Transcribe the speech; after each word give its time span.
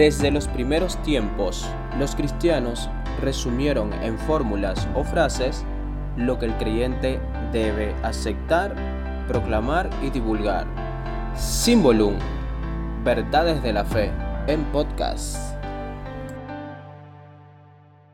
Desde 0.00 0.30
los 0.30 0.48
primeros 0.48 0.96
tiempos, 1.02 1.66
los 1.98 2.16
cristianos 2.16 2.88
resumieron 3.20 3.92
en 4.02 4.18
fórmulas 4.18 4.88
o 4.94 5.04
frases 5.04 5.62
lo 6.16 6.38
que 6.38 6.46
el 6.46 6.56
creyente 6.56 7.20
debe 7.52 7.92
aceptar, 8.02 8.74
proclamar 9.28 9.90
y 10.02 10.08
divulgar. 10.08 10.66
Símbolum, 11.36 12.14
verdades 13.04 13.62
de 13.62 13.74
la 13.74 13.84
fe, 13.84 14.10
en 14.46 14.64
podcast. 14.72 15.36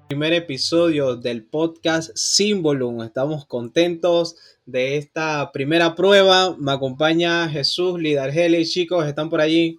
Primer 0.09 0.33
episodio 0.33 1.15
del 1.15 1.45
podcast 1.45 2.11
Símbolum. 2.17 3.03
Estamos 3.03 3.47
contentos 3.47 4.35
de 4.65 4.97
esta 4.97 5.53
primera 5.53 5.95
prueba. 5.95 6.57
Me 6.59 6.73
acompaña 6.73 7.49
Jesús 7.49 8.01
Lidargeli. 8.01 8.67
Chicos, 8.67 9.07
¿están 9.07 9.31
por 9.31 9.41
allí? 9.41 9.79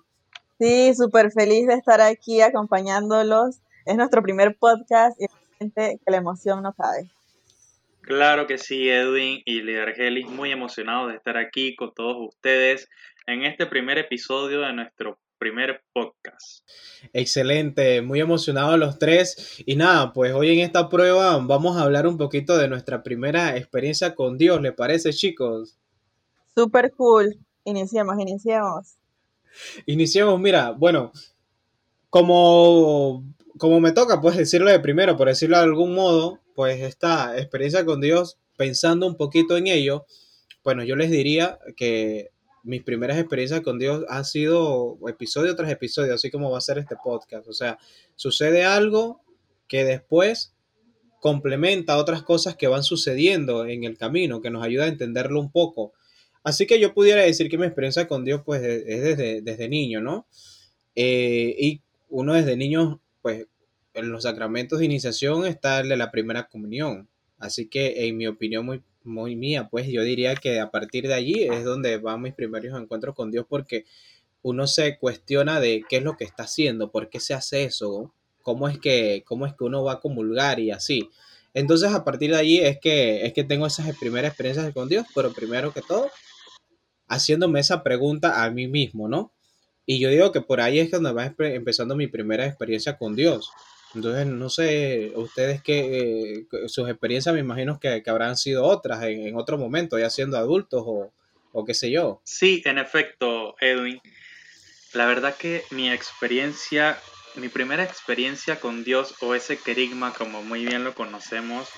Sí, 0.60 0.94
súper 0.96 1.32
feliz 1.32 1.68
de 1.68 1.76
estar 1.76 2.02
aquí 2.02 2.42
acompañándolos. 2.42 3.60
Es 3.86 3.96
nuestro 3.96 4.24
primer 4.24 4.58
podcast 4.58 5.20
y 5.22 5.26
realmente 5.28 6.00
que 6.04 6.12
la 6.12 6.18
emoción 6.18 6.64
no 6.64 6.74
cabe. 6.74 7.10
Claro 8.02 8.48
que 8.48 8.58
sí, 8.58 8.90
Edwin 8.90 9.42
y 9.46 9.62
Lidargelis, 9.62 10.28
muy 10.30 10.52
emocionados 10.52 11.10
de 11.12 11.18
estar 11.18 11.38
aquí 11.38 11.76
con 11.76 11.94
todos 11.94 12.16
ustedes 12.20 12.90
en 13.28 13.44
este 13.44 13.66
primer 13.66 13.98
episodio 13.98 14.62
de 14.62 14.74
nuestro 14.74 15.20
primer 15.38 15.84
podcast. 15.94 16.68
Excelente, 17.14 18.02
muy 18.02 18.20
emocionados 18.20 18.80
los 18.80 18.98
tres. 18.98 19.62
Y 19.66 19.76
nada, 19.76 20.14
pues 20.14 20.34
hoy 20.34 20.52
en 20.52 20.66
esta 20.66 20.90
prueba 20.90 21.38
vamos 21.38 21.78
a 21.78 21.84
hablar 21.84 22.08
un 22.08 22.18
poquito 22.18 22.58
de 22.58 22.68
nuestra 22.68 23.04
primera 23.04 23.56
experiencia 23.58 24.16
con 24.16 24.38
Dios, 24.38 24.62
¿le 24.62 24.72
parece, 24.72 25.12
chicos? 25.12 25.78
Súper 26.56 26.92
cool. 26.94 27.38
Iniciemos, 27.66 28.18
iniciemos. 28.20 28.98
Iniciemos, 29.86 30.40
mira, 30.40 30.72
bueno, 30.72 31.12
como, 32.10 33.24
como 33.58 33.80
me 33.80 33.92
toca, 33.92 34.22
pues 34.22 34.38
decirlo 34.38 34.70
de 34.70 34.80
primero, 34.80 35.18
por 35.18 35.28
decirlo 35.28 35.58
de 35.58 35.64
algún 35.64 35.94
modo, 35.94 36.40
pues 36.56 36.82
esta 36.82 37.38
experiencia 37.38 37.86
con 37.86 38.02
Dios, 38.02 38.38
pensando 38.56 39.06
un 39.08 39.16
poquito 39.16 39.58
en 39.58 39.68
ello, 39.68 40.06
bueno, 40.64 40.84
yo 40.84 40.96
les 40.96 41.12
diría 41.12 41.60
que 41.76 42.32
mis 42.64 42.84
primeras 42.84 43.18
experiencias 43.18 43.62
con 43.62 43.80
Dios 43.80 44.04
han 44.10 44.26
sido 44.26 44.98
episodio 45.08 45.56
tras 45.56 45.72
episodio, 45.72 46.14
así 46.14 46.30
como 46.30 46.52
va 46.52 46.58
a 46.58 46.62
ser 46.62 46.78
este 46.78 46.98
podcast. 47.02 47.48
O 47.48 47.54
sea, 47.54 47.80
sucede 48.16 48.66
algo 48.66 49.22
que 49.70 49.86
después 49.86 50.54
complementa 51.22 51.98
otras 51.98 52.24
cosas 52.24 52.56
que 52.56 52.68
van 52.68 52.84
sucediendo 52.84 53.66
en 53.66 53.86
el 53.86 53.98
camino, 53.98 54.42
que 54.42 54.50
nos 54.50 54.64
ayuda 54.64 54.86
a 54.86 54.90
entenderlo 54.90 55.40
un 55.40 55.52
poco. 55.52 55.94
Así 56.44 56.66
que 56.66 56.80
yo 56.80 56.94
pudiera 56.94 57.22
decir 57.22 57.50
que 57.50 57.58
mi 57.58 57.66
experiencia 57.66 58.08
con 58.08 58.24
Dios 58.24 58.42
pues 58.46 58.62
es 58.62 59.04
desde, 59.04 59.42
desde 59.42 59.70
niño, 59.70 60.02
¿no? 60.02 60.26
Eh, 60.96 61.56
y 61.60 61.82
uno 62.10 62.34
desde 62.34 62.56
niño, 62.58 63.00
pues 63.22 63.48
en 63.94 64.12
los 64.12 64.24
sacramentos 64.24 64.80
de 64.80 64.86
iniciación 64.86 65.46
está 65.46 65.80
el 65.80 65.90
de 65.90 65.98
la 65.98 66.12
primera 66.12 66.48
comunión. 66.48 67.08
Así 67.40 67.68
que 67.68 68.08
en 68.08 68.18
mi 68.18 68.28
opinión 68.28 68.66
muy, 68.66 68.82
muy 69.04 69.36
mía, 69.36 69.68
pues 69.70 69.88
yo 69.88 70.04
diría 70.04 70.36
que 70.36 70.60
a 70.60 70.72
partir 70.72 71.08
de 71.08 71.14
allí 71.14 71.44
es 71.44 71.64
donde 71.64 71.98
van 71.98 72.22
mis 72.22 72.34
primeros 72.34 72.80
encuentros 72.80 73.16
con 73.16 73.32
Dios 73.32 73.46
porque 73.48 73.86
uno 74.42 74.68
se 74.68 74.98
cuestiona 74.98 75.60
de 75.60 75.84
qué 75.90 75.98
es 75.98 76.04
lo 76.04 76.16
que 76.16 76.24
está 76.24 76.44
haciendo, 76.44 76.92
por 76.92 77.10
qué 77.10 77.20
se 77.20 77.34
hace 77.34 77.64
eso, 77.64 78.14
cómo 78.42 78.70
es 78.70 78.80
que, 78.80 79.24
cómo 79.26 79.46
es 79.46 79.54
que 79.54 79.64
uno 79.64 79.84
va 79.84 79.94
a 79.94 80.00
comulgar 80.00 80.60
y 80.60 80.72
así. 80.72 81.10
Entonces 81.54 81.92
a 81.92 82.04
partir 82.04 82.32
de 82.32 82.38
allí 82.38 82.60
es 82.60 82.80
que, 82.80 83.26
es 83.26 83.34
que 83.34 83.44
tengo 83.44 83.66
esas 83.66 83.96
primeras 83.98 84.30
experiencias 84.30 84.74
con 84.74 84.88
Dios, 84.90 85.06
pero 85.16 85.34
primero 85.34 85.74
que 85.74 85.82
todo 85.82 86.10
haciéndome 87.08 87.60
esa 87.60 87.84
pregunta 87.84 88.44
a 88.44 88.52
mí 88.52 88.68
mismo, 88.68 89.08
¿no? 89.08 89.32
Y 89.86 90.00
yo 90.00 90.10
digo 90.10 90.32
que 90.32 90.42
por 90.42 90.60
ahí 90.60 90.80
es 90.80 90.92
donde 90.92 91.14
va 91.14 91.34
empezando 91.40 91.96
mi 91.96 92.08
primera 92.08 92.46
experiencia 92.46 92.98
con 92.98 93.16
Dios. 93.16 93.52
Entonces, 93.96 94.28
no 94.28 94.50
sé, 94.50 95.14
ustedes 95.16 95.62
que 95.64 96.40
eh, 96.40 96.68
sus 96.68 96.90
experiencias 96.90 97.34
me 97.34 97.40
imagino 97.40 97.80
que, 97.80 98.04
habrán 98.06 98.36
sido 98.36 98.66
otras 98.66 99.02
en, 99.04 99.36
otro 99.38 99.58
momento, 99.58 99.98
ya 99.98 100.10
siendo 100.10 100.38
adultos 100.38 100.84
o, 100.86 101.14
o 101.54 101.66
qué 101.66 101.74
sé 101.74 101.90
yo. 101.90 102.22
Sí, 102.26 102.62
en 102.66 102.80
efecto, 102.80 103.56
Edwin. 103.62 104.02
La 104.94 105.06
verdad 105.06 105.36
que 105.36 105.64
mi 105.72 105.90
experiencia, 105.90 107.00
mi 107.36 107.48
primera 107.48 107.84
experiencia 107.84 108.60
con 108.60 108.84
Dios 108.84 109.16
o 109.22 109.36
ese 109.36 109.58
querigma, 109.58 110.14
como 110.14 110.44
muy 110.44 110.66
bien 110.66 110.84
lo 110.84 110.94
conocemos, 110.94 111.70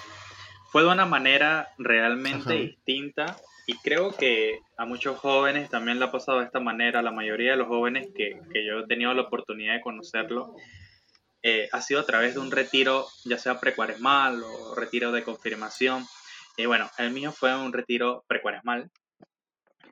fue 0.71 0.83
de 0.83 0.89
una 0.89 1.05
manera 1.05 1.69
realmente 1.77 2.53
distinta 2.53 3.37
y 3.65 3.75
creo 3.77 4.11
que 4.11 4.61
a 4.77 4.85
muchos 4.85 5.19
jóvenes 5.19 5.69
también 5.69 5.99
le 5.99 6.05
ha 6.05 6.11
pasado 6.11 6.39
de 6.39 6.45
esta 6.45 6.59
manera, 6.59 7.03
la 7.03 7.11
mayoría 7.11 7.51
de 7.51 7.57
los 7.57 7.67
jóvenes 7.67 8.07
que, 8.15 8.39
que 8.51 8.65
yo 8.65 8.79
he 8.79 8.87
tenido 8.87 9.13
la 9.13 9.21
oportunidad 9.21 9.75
de 9.75 9.81
conocerlo, 9.81 10.55
eh, 11.43 11.69
ha 11.71 11.81
sido 11.81 11.99
a 12.01 12.05
través 12.05 12.33
de 12.33 12.39
un 12.39 12.51
retiro, 12.51 13.05
ya 13.25 13.37
sea 13.37 13.59
precuaresmal 13.59 14.41
o 14.43 14.75
retiro 14.75 15.11
de 15.11 15.23
confirmación. 15.23 16.03
Y 16.57 16.65
bueno, 16.65 16.89
el 16.97 17.11
mío 17.11 17.31
fue 17.31 17.55
un 17.55 17.71
retiro 17.71 18.25
precuaresmal, 18.27 18.89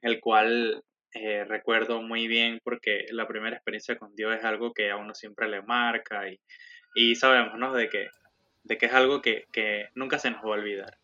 el 0.02 0.20
cual 0.20 0.84
eh, 1.14 1.46
recuerdo 1.46 2.02
muy 2.02 2.28
bien 2.28 2.60
porque 2.64 3.06
la 3.12 3.28
primera 3.28 3.56
experiencia 3.56 3.98
con 3.98 4.16
Dios 4.16 4.36
es 4.36 4.44
algo 4.44 4.74
que 4.74 4.92
a 4.92 4.98
uno 4.98 5.14
siempre 5.14 5.48
le 5.48 5.62
marca 5.62 6.28
y, 6.30 6.40
y 6.96 7.16
sabemos, 7.16 7.58
¿no? 7.58 7.74
De 7.74 7.90
que, 7.90 8.08
de 8.68 8.78
que 8.78 8.88
es 8.88 8.94
algo 8.94 9.22
que, 9.22 9.48
que 9.52 9.90
nunca 9.96 10.20
se 10.20 10.32
nos 10.32 10.44
va 10.44 10.50
a 10.50 10.60
olvidar 10.60 10.98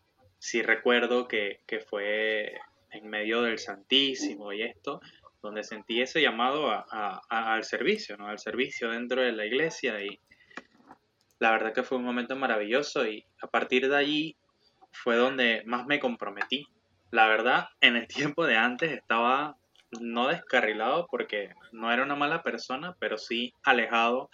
sí 0.44 0.60
recuerdo 0.60 1.26
que, 1.26 1.62
fue 1.88 2.52
en 2.90 3.08
medio 3.08 3.40
del 3.40 3.58
Santísimo 3.58 4.52
y 4.52 4.60
esto, 4.60 5.00
donde 5.40 5.64
sentí 5.64 6.02
ese 6.02 6.20
llamado 6.20 6.84
al 7.30 7.64
servicio, 7.64 8.18
¿no? 8.18 8.28
Al 8.28 8.38
servicio 8.38 8.90
dentro 8.90 9.22
de 9.22 9.32
la 9.32 9.46
iglesia 9.46 10.02
y 10.02 10.20
la 11.38 11.50
verdad 11.50 11.72
que 11.72 11.82
fue 11.82 11.96
un 11.96 12.04
momento 12.04 12.36
maravilloso 12.36 13.06
y 13.06 13.24
a 13.40 13.46
partir 13.46 13.88
de 13.88 13.96
allí 13.96 14.36
fue 14.92 15.16
donde 15.16 15.62
más 15.64 15.86
me 15.86 15.98
comprometí. 15.98 16.68
La 17.10 17.26
verdad, 17.26 17.68
en 17.80 17.96
el 17.96 18.06
tiempo 18.06 18.44
de 18.44 18.58
antes 18.58 18.92
estaba 18.92 19.56
no 19.98 20.28
descarrilado 20.28 21.06
porque 21.10 21.54
no 21.72 21.90
era 21.90 22.02
una 22.02 22.16
mala 22.16 22.42
persona, 22.42 22.94
pero 22.98 23.16
sí 23.16 23.54
alejado 23.62 24.28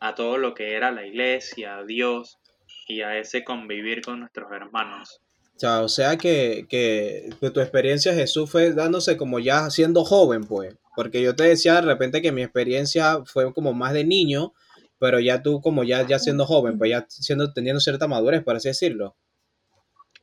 a 0.00 0.16
todo 0.16 0.36
lo 0.36 0.52
que 0.52 0.74
era 0.74 0.90
la 0.90 1.06
iglesia, 1.06 1.76
a 1.76 1.84
Dios 1.84 2.40
y 2.86 3.02
a 3.02 3.18
ese 3.18 3.44
convivir 3.44 4.02
con 4.02 4.20
nuestros 4.20 4.50
hermanos 4.52 5.20
o 5.62 5.88
sea 5.88 6.16
que, 6.16 6.66
que, 6.68 7.30
tu 7.40 7.60
experiencia 7.60 8.14
Jesús 8.14 8.50
fue 8.50 8.72
dándose 8.72 9.16
como 9.16 9.38
ya 9.38 9.70
siendo 9.70 10.04
joven, 10.04 10.44
pues. 10.44 10.76
Porque 10.96 11.22
yo 11.22 11.34
te 11.34 11.44
decía 11.44 11.74
de 11.74 11.82
repente 11.82 12.22
que 12.22 12.32
mi 12.32 12.42
experiencia 12.42 13.24
fue 13.24 13.52
como 13.52 13.72
más 13.72 13.92
de 13.92 14.04
niño, 14.04 14.52
pero 14.98 15.20
ya 15.20 15.42
tú 15.42 15.60
como 15.60 15.84
ya, 15.84 16.06
ya 16.06 16.18
siendo 16.18 16.46
joven, 16.46 16.78
pues 16.78 16.90
ya 16.90 17.06
siendo, 17.08 17.52
teniendo 17.52 17.80
cierta 17.80 18.06
madurez, 18.06 18.42
por 18.42 18.56
así 18.56 18.68
decirlo. 18.68 19.16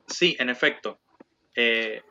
Sí, 0.08 0.36
en 0.40 0.50
efecto. 0.50 1.00
Eh, 1.56 2.02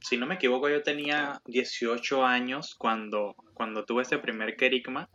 si 0.00 0.16
no 0.16 0.26
me 0.26 0.36
equivoco, 0.36 0.68
yo 0.68 0.82
tenía 0.82 1.40
18 1.46 2.24
años 2.24 2.74
cuando, 2.76 3.36
cuando 3.54 3.84
tuve 3.84 4.02
ese 4.02 4.18
primer 4.18 4.56
querigma. 4.56 5.08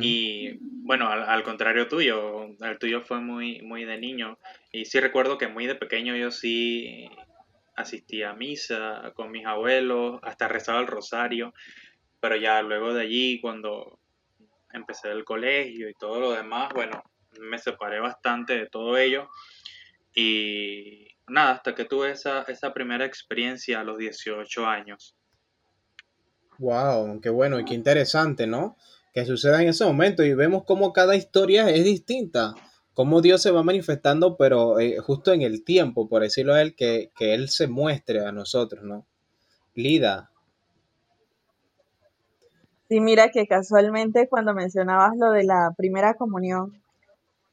Y 0.00 0.58
bueno, 0.60 1.08
al, 1.08 1.42
contrario 1.42 1.86
tuyo, 1.86 2.46
el 2.60 2.78
tuyo 2.78 3.02
fue 3.02 3.20
muy, 3.20 3.60
muy 3.62 3.84
de 3.84 3.98
niño. 3.98 4.38
Y 4.72 4.86
sí 4.86 5.00
recuerdo 5.00 5.38
que 5.38 5.48
muy 5.48 5.66
de 5.66 5.74
pequeño 5.74 6.16
yo 6.16 6.30
sí 6.30 7.10
asistía 7.76 8.30
a 8.30 8.34
misa 8.34 9.12
con 9.14 9.30
mis 9.30 9.46
abuelos, 9.46 10.20
hasta 10.22 10.48
rezaba 10.48 10.80
el 10.80 10.86
rosario. 10.86 11.52
Pero 12.20 12.36
ya 12.36 12.62
luego 12.62 12.94
de 12.94 13.02
allí, 13.02 13.40
cuando 13.40 13.98
empecé 14.72 15.10
el 15.10 15.24
colegio 15.24 15.88
y 15.88 15.94
todo 15.94 16.20
lo 16.20 16.32
demás, 16.32 16.72
bueno, 16.74 17.02
me 17.40 17.58
separé 17.58 18.00
bastante 18.00 18.58
de 18.58 18.66
todo 18.66 18.96
ello. 18.96 19.28
Y 20.14 21.08
nada, 21.28 21.52
hasta 21.52 21.74
que 21.74 21.84
tuve 21.84 22.10
esa, 22.12 22.42
esa 22.42 22.72
primera 22.72 23.04
experiencia 23.04 23.80
a 23.80 23.84
los 23.84 23.98
18 23.98 24.66
años. 24.66 25.14
Wow, 26.58 27.20
qué 27.20 27.30
bueno 27.30 27.58
y 27.58 27.64
qué 27.64 27.74
interesante, 27.74 28.46
¿no? 28.46 28.76
Que 29.12 29.24
suceda 29.24 29.62
en 29.62 29.68
ese 29.68 29.84
momento 29.84 30.22
y 30.24 30.34
vemos 30.34 30.64
cómo 30.64 30.92
cada 30.92 31.16
historia 31.16 31.68
es 31.70 31.84
distinta, 31.84 32.54
cómo 32.94 33.20
Dios 33.20 33.42
se 33.42 33.50
va 33.50 33.62
manifestando, 33.62 34.36
pero 34.36 34.78
eh, 34.78 34.98
justo 34.98 35.32
en 35.32 35.42
el 35.42 35.64
tiempo, 35.64 36.08
por 36.08 36.22
decirlo 36.22 36.54
a 36.54 36.62
Él, 36.62 36.74
que, 36.74 37.10
que 37.16 37.34
Él 37.34 37.48
se 37.48 37.66
muestre 37.66 38.24
a 38.24 38.32
nosotros, 38.32 38.84
¿no? 38.84 39.06
Lida. 39.74 40.30
Sí, 42.88 43.00
mira 43.00 43.28
que 43.28 43.46
casualmente 43.46 44.28
cuando 44.28 44.52
mencionabas 44.52 45.16
lo 45.16 45.30
de 45.30 45.44
la 45.44 45.72
primera 45.76 46.14
comunión, 46.14 46.80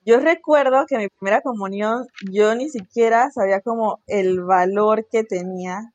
yo 0.08 0.20
recuerdo 0.20 0.86
que 0.88 0.98
mi 0.98 1.10
primera 1.10 1.42
comunión 1.42 2.08
yo 2.32 2.56
ni 2.56 2.70
siquiera 2.70 3.30
sabía 3.30 3.62
como 3.62 4.00
el 4.08 4.42
valor 4.42 5.06
que 5.12 5.24
tenía. 5.24 5.94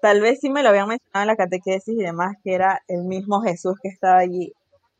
Tal 0.00 0.20
vez 0.20 0.40
sí 0.40 0.48
me 0.48 0.62
lo 0.62 0.70
habían 0.70 0.88
mencionado 0.88 1.22
en 1.22 1.26
la 1.26 1.36
catequesis 1.36 1.94
y 1.94 2.02
demás, 2.02 2.36
que 2.42 2.54
era 2.54 2.82
el 2.88 3.04
mismo 3.04 3.42
Jesús 3.42 3.74
que 3.82 3.88
estaba 3.90 4.18
allí 4.18 4.54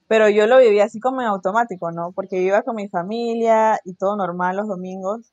pero 0.08 0.28
yo 0.30 0.46
lo 0.46 0.58
viví 0.58 0.80
así 0.80 1.00
como 1.00 1.20
en 1.22 1.28
automático, 1.28 1.92
¿no? 1.92 2.12
Porque 2.12 2.40
iba 2.42 2.62
con 2.62 2.76
mi 2.76 2.88
familia 2.88 3.78
y 3.84 3.94
todo 3.94 4.16
normal 4.16 4.56
los 4.56 4.68
domingos, 4.68 5.32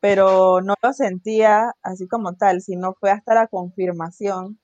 pero 0.00 0.60
no 0.62 0.74
lo 0.82 0.92
sentía 0.94 1.72
así 1.82 2.08
como 2.08 2.34
tal, 2.34 2.62
sino 2.62 2.94
fue 3.00 3.10
hasta 3.12 3.34
la 3.34 3.48
confirmación, 3.48 4.58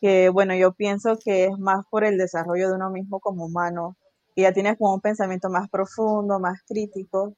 que 0.00 0.28
bueno, 0.30 0.54
yo 0.56 0.72
pienso 0.74 1.18
que 1.24 1.46
es 1.46 1.58
más 1.58 1.84
por 1.90 2.04
el 2.04 2.18
desarrollo 2.18 2.68
de 2.70 2.76
uno 2.76 2.90
mismo 2.90 3.20
como 3.20 3.46
humano, 3.46 3.96
y 4.36 4.42
ya 4.42 4.52
tienes 4.52 4.78
como 4.78 4.94
un 4.94 5.00
pensamiento 5.00 5.50
más 5.50 5.68
profundo, 5.70 6.40
más 6.40 6.60
crítico, 6.68 7.34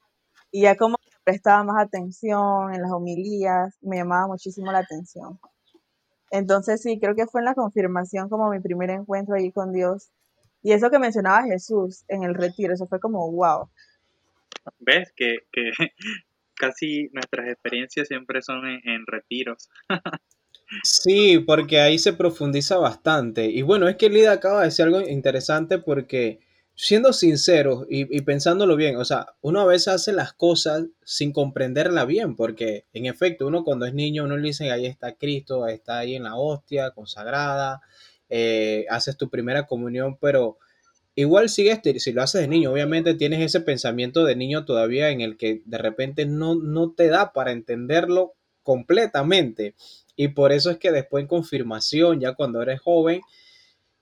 y 0.52 0.62
ya 0.62 0.76
como 0.76 0.96
prestaba 1.25 1.64
más 1.64 1.82
atención 1.84 2.75
en 2.75 2.82
las 2.82 2.92
homilías, 2.92 3.76
me 3.82 3.96
llamaba 3.99 4.28
muchísimo 4.28 4.72
la 4.72 4.81
atención. 4.81 5.40
Entonces 6.31 6.82
sí, 6.82 6.99
creo 7.00 7.16
que 7.16 7.26
fue 7.26 7.40
en 7.40 7.46
la 7.46 7.54
confirmación 7.54 8.28
como 8.28 8.50
mi 8.50 8.60
primer 8.60 8.90
encuentro 8.90 9.34
ahí 9.37 9.52
con 9.52 9.72
Dios. 9.72 10.10
Y 10.66 10.72
eso 10.72 10.90
que 10.90 10.98
mencionaba 10.98 11.46
Jesús 11.46 12.02
en 12.08 12.24
el 12.24 12.34
retiro, 12.34 12.74
eso 12.74 12.88
fue 12.88 12.98
como 12.98 13.30
wow. 13.30 13.70
¿Ves? 14.80 15.12
Que, 15.14 15.36
que 15.52 15.70
casi 16.56 17.08
nuestras 17.12 17.46
experiencias 17.46 18.08
siempre 18.08 18.42
son 18.42 18.66
en, 18.66 19.06
retiros. 19.06 19.70
sí, 20.82 21.38
porque 21.38 21.78
ahí 21.78 22.00
se 22.00 22.14
profundiza 22.14 22.78
bastante. 22.78 23.44
Y 23.44 23.62
bueno, 23.62 23.86
es 23.86 23.94
que 23.94 24.10
Lida 24.10 24.32
acaba 24.32 24.58
de 24.58 24.64
decir 24.64 24.86
algo 24.86 25.02
interesante 25.02 25.78
porque 25.78 26.40
siendo 26.74 27.12
sinceros 27.12 27.86
y, 27.88 28.20
pensándolo 28.22 28.74
bien, 28.74 28.96
o 28.96 29.04
sea, 29.04 29.34
uno 29.42 29.60
a 29.60 29.66
veces 29.66 29.94
hace 29.94 30.12
las 30.12 30.32
cosas 30.32 30.82
sin 31.04 31.32
comprenderla 31.32 32.04
bien, 32.06 32.34
porque 32.34 32.86
en 32.92 33.06
efecto, 33.06 33.46
uno 33.46 33.62
cuando 33.62 33.86
es 33.86 33.94
niño, 33.94 34.24
uno 34.24 34.36
le 34.36 34.48
dice, 34.48 34.72
ahí 34.72 34.86
está 34.86 35.14
Cristo, 35.14 35.68
está 35.68 35.98
ahí 35.98 36.16
en 36.16 36.24
la 36.24 36.34
hostia, 36.34 36.90
consagrada, 36.90 37.82
eh, 38.28 38.87
haces 38.90 39.17
tu 39.17 39.31
primera 39.31 39.67
comunión, 39.67 40.19
pero 40.20 40.58
igual 41.14 41.49
sigues, 41.49 41.81
si 42.02 42.12
lo 42.12 42.23
haces 42.23 42.43
de 42.43 42.49
niño, 42.49 42.73
obviamente 42.73 43.14
tienes 43.14 43.40
ese 43.40 43.61
pensamiento 43.61 44.25
de 44.25 44.37
niño 44.37 44.64
todavía 44.64 45.11
en 45.11 45.20
el 45.20 45.37
que 45.37 45.62
de 45.64 45.78
repente 45.78 46.26
no, 46.26 46.55
no 46.55 46.93
te 46.93 47.08
da 47.08 47.32
para 47.32 47.52
entenderlo 47.52 48.34
completamente. 48.62 49.75
Y 50.17 50.28
por 50.28 50.52
eso 50.52 50.70
es 50.70 50.78
que 50.78 50.93
después 50.93 51.23
en 51.23 51.28
confirmación, 51.28 52.20
ya 52.20 52.34
cuando 52.34 52.62
eres 52.62 52.81
joven, 52.81 53.20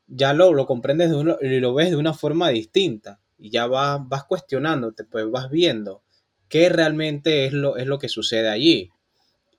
ya 0.06 0.32
lo, 0.32 0.53
lo 0.53 0.67
comprendes 0.67 1.11
de 1.11 1.17
uno, 1.17 1.37
y 1.41 1.61
lo 1.61 1.75
ves 1.75 1.91
de 1.91 1.97
una 1.97 2.15
forma 2.15 2.50
distinta 2.50 3.21
y 3.38 3.50
ya 3.50 3.67
vas, 3.67 4.00
vas 4.09 4.25
cuestionándote, 4.25 5.05
pues 5.05 5.31
vas 5.31 5.50
viendo 5.50 6.03
qué 6.49 6.69
realmente 6.69 7.47
es 7.47 7.53
lo, 7.53 7.76
es 7.76 7.87
lo 7.87 7.99
que 7.99 8.09
sucede 8.09 8.49
allí. 8.49 8.91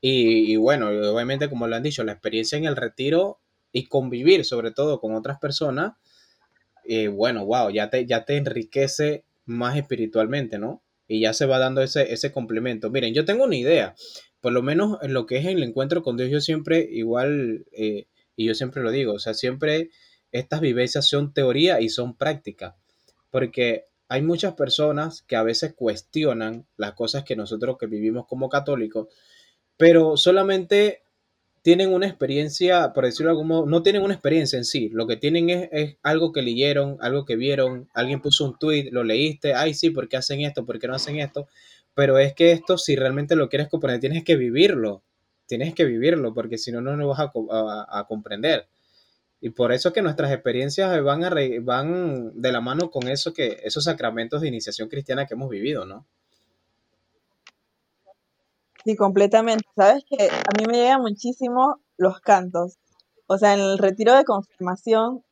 Y, 0.02 0.56
bueno, 0.58 0.88
obviamente 0.88 1.50
como 1.50 1.68
lo 1.68 1.76
han 1.76 1.82
dicho, 1.84 2.04
la 2.04 2.12
experiencia 2.12 2.58
en 2.58 2.66
el 2.66 2.76
retiro 2.76 3.40
y 3.76 3.88
convivir 3.88 4.46
sobre 4.46 4.72
todo 4.72 5.02
con 5.02 5.16
otras 5.16 5.38
personas, 5.38 5.98
eh, 6.86 7.10
bueno, 7.10 7.46
wow, 7.46 7.70
ya 7.72 7.90
te, 7.90 8.06
ya 8.06 8.24
te 8.24 8.38
enriquece 8.38 9.26
más 9.44 9.76
espiritualmente, 9.76 10.58
¿no? 10.58 10.82
Y 11.10 11.20
ya 11.20 11.34
se 11.34 11.46
va 11.46 11.60
dando 11.60 11.82
ese, 11.82 12.14
ese 12.14 12.32
complemento. 12.32 12.90
Miren, 12.90 13.14
yo 13.14 13.26
tengo 13.26 13.44
una 13.44 13.58
idea, 13.58 13.94
por 14.40 14.54
lo 14.54 14.64
menos 14.64 14.98
en 15.02 15.14
lo 15.14 15.26
que 15.26 15.40
es 15.40 15.46
el 15.46 15.62
encuentro 15.62 16.04
con 16.04 16.16
Dios, 16.16 16.30
yo 16.30 16.40
siempre 16.40 16.88
igual, 16.90 17.66
eh, 17.74 18.08
y 18.38 18.46
yo 18.46 18.56
siempre 18.56 18.82
lo 18.82 18.92
digo, 18.92 19.12
o 19.12 19.20
sea, 19.20 19.34
siempre 19.34 19.90
estas 20.32 20.62
vivencias 20.62 21.10
son 21.10 21.34
teoría 21.34 21.82
y 21.82 21.90
son 21.90 22.16
práctica, 22.16 22.78
porque 23.30 23.88
hay 24.08 24.22
muchas 24.22 24.54
personas 24.54 25.22
que 25.22 25.36
a 25.36 25.44
veces 25.44 25.74
cuestionan 25.76 26.66
las 26.78 26.94
cosas 26.94 27.26
que 27.26 27.36
nosotros 27.36 27.76
que 27.78 27.88
vivimos 27.88 28.26
como 28.26 28.48
católicos, 28.48 29.10
pero 29.76 30.16
solamente 30.16 31.02
tienen 31.66 31.92
una 31.92 32.06
experiencia, 32.06 32.94
por 32.94 33.06
decirlo 33.06 33.30
de 33.30 33.32
algún 33.32 33.48
modo, 33.48 33.66
no 33.66 33.82
tienen 33.82 34.04
una 34.04 34.14
experiencia 34.14 34.56
en 34.56 34.66
sí, 34.66 34.90
lo 34.90 35.08
que 35.08 35.18
tienen 35.18 35.50
es, 35.50 35.98
algo 36.04 36.32
que 36.32 36.44
leyeron, 36.44 36.98
algo 37.02 37.26
que 37.26 37.36
vieron, 37.38 37.90
alguien 37.96 38.22
puso 38.22 38.46
un 38.46 38.56
tweet, 38.60 38.90
lo 38.92 39.04
leíste, 39.04 39.56
ay 39.56 39.74
sí, 39.74 39.90
¿por 39.90 40.08
qué 40.08 40.18
hacen 40.18 40.42
esto? 40.42 40.64
¿Por 40.64 40.78
qué 40.78 40.88
no 40.88 40.94
hacen 40.94 41.18
esto? 41.18 41.48
Pero 41.96 42.20
es 42.20 42.36
que 42.36 42.52
esto, 42.52 42.78
si 42.78 42.96
realmente 42.96 43.36
lo 43.36 43.50
quieres 43.50 43.68
comprender, 43.68 44.00
tienes 44.00 44.24
que 44.24 44.36
vivirlo, 44.36 45.02
tienes 45.48 45.74
que 45.74 45.86
vivirlo, 45.86 46.36
porque 46.36 46.60
si 46.60 46.72
no, 46.72 46.82
no 46.82 46.96
lo 46.96 47.08
vas 47.08 47.20
a 47.20 48.06
comprender. 48.08 48.68
Y 49.42 49.50
por 49.50 49.72
eso 49.72 49.92
que 49.92 50.04
nuestras 50.04 50.32
experiencias 50.32 51.02
van, 51.02 51.24
van 51.66 52.40
de 52.40 52.52
la 52.52 52.62
mano 52.62 52.92
con 52.92 53.08
eso 53.08 53.34
que, 53.34 53.62
esos 53.64 53.86
sacramentos 53.86 54.42
de 54.42 54.50
iniciación 54.50 54.88
cristiana 54.88 55.26
que 55.26 55.34
hemos 55.34 55.50
vivido, 55.50 55.84
¿no? 55.84 56.06
Sí, 58.86 58.96
completamente. 58.96 59.66
Sabes 59.76 60.04
que 60.08 60.30
a 60.30 60.58
mí 60.58 60.66
me 60.68 60.78
llegan 60.78 61.02
muchísimo 61.02 61.78
los 61.98 62.20
cantos. 62.22 62.78
O 63.28 63.38
sea, 63.38 63.54
en 63.56 63.60
el 63.60 63.78
retiro 63.80 64.14
de 64.16 64.24
confirmación 64.26 65.24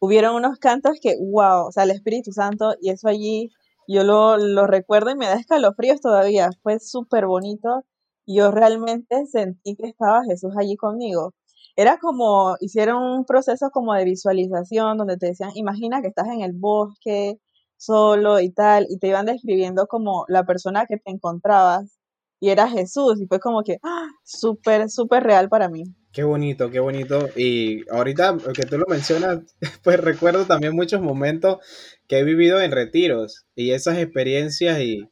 hubieron 0.00 0.36
unos 0.36 0.58
cantos 0.58 0.98
que, 1.02 1.16
wow, 1.20 1.68
o 1.68 1.72
sea, 1.72 1.84
el 1.84 1.90
Espíritu 1.92 2.32
Santo, 2.32 2.74
y 2.82 2.90
eso 2.90 3.08
allí 3.08 3.50
yo 3.88 4.04
lo, 4.04 4.36
lo 4.38 4.66
recuerdo 4.66 5.10
y 5.10 5.16
me 5.16 5.26
da 5.26 5.34
escalofríos 5.36 6.00
todavía. 6.00 6.50
Fue 6.62 6.80
súper 6.80 7.26
bonito. 7.26 7.84
Yo 8.26 8.50
realmente 8.52 9.26
sentí 9.26 9.76
que 9.76 9.88
estaba 9.88 10.24
Jesús 10.24 10.52
allí 10.58 10.76
conmigo 10.76 11.34
era 11.76 11.98
como, 11.98 12.56
hicieron 12.60 13.02
un 13.04 13.24
proceso 13.24 13.70
como 13.70 13.94
de 13.94 14.04
visualización 14.04 14.98
donde 14.98 15.16
te 15.16 15.26
decían, 15.28 15.50
imagina 15.54 16.02
que 16.02 16.08
estás 16.08 16.28
en 16.28 16.42
el 16.42 16.52
bosque 16.52 17.38
solo 17.76 18.40
y 18.40 18.50
tal, 18.50 18.86
y 18.90 18.98
te 18.98 19.08
iban 19.08 19.26
describiendo 19.26 19.86
como 19.88 20.24
la 20.28 20.44
persona 20.44 20.86
que 20.86 20.98
te 20.98 21.10
encontrabas 21.12 21.97
y 22.40 22.50
era 22.50 22.68
Jesús, 22.68 23.20
y 23.20 23.26
fue 23.26 23.40
como 23.40 23.62
que 23.62 23.78
¡ah! 23.82 24.08
súper, 24.24 24.88
súper 24.90 25.24
real 25.24 25.48
para 25.48 25.68
mí. 25.68 25.84
Qué 26.12 26.24
bonito, 26.24 26.70
qué 26.70 26.80
bonito. 26.80 27.28
Y 27.36 27.88
ahorita 27.90 28.38
que 28.54 28.62
tú 28.62 28.78
lo 28.78 28.86
mencionas, 28.88 29.40
pues 29.84 30.00
recuerdo 30.00 30.46
también 30.46 30.74
muchos 30.74 31.00
momentos 31.00 31.58
que 32.06 32.18
he 32.18 32.24
vivido 32.24 32.60
en 32.60 32.72
retiros 32.72 33.46
y 33.54 33.72
esas 33.72 33.98
experiencias 33.98 34.80
y, 34.80 35.08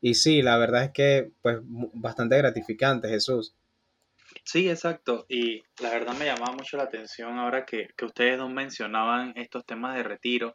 y 0.00 0.14
sí, 0.14 0.42
la 0.42 0.58
verdad 0.58 0.84
es 0.84 0.90
que 0.92 1.30
pues 1.42 1.58
bastante 1.62 2.36
gratificante, 2.36 3.08
Jesús. 3.08 3.54
Sí, 4.44 4.68
exacto. 4.68 5.26
Y 5.28 5.62
la 5.80 5.90
verdad 5.90 6.14
me 6.16 6.26
llamaba 6.26 6.52
mucho 6.52 6.76
la 6.76 6.84
atención 6.84 7.38
ahora 7.38 7.64
que, 7.64 7.88
ustedes 8.02 8.38
dos 8.38 8.50
mencionaban 8.50 9.32
estos 9.36 9.64
temas 9.64 9.96
de 9.96 10.02
retiro 10.02 10.54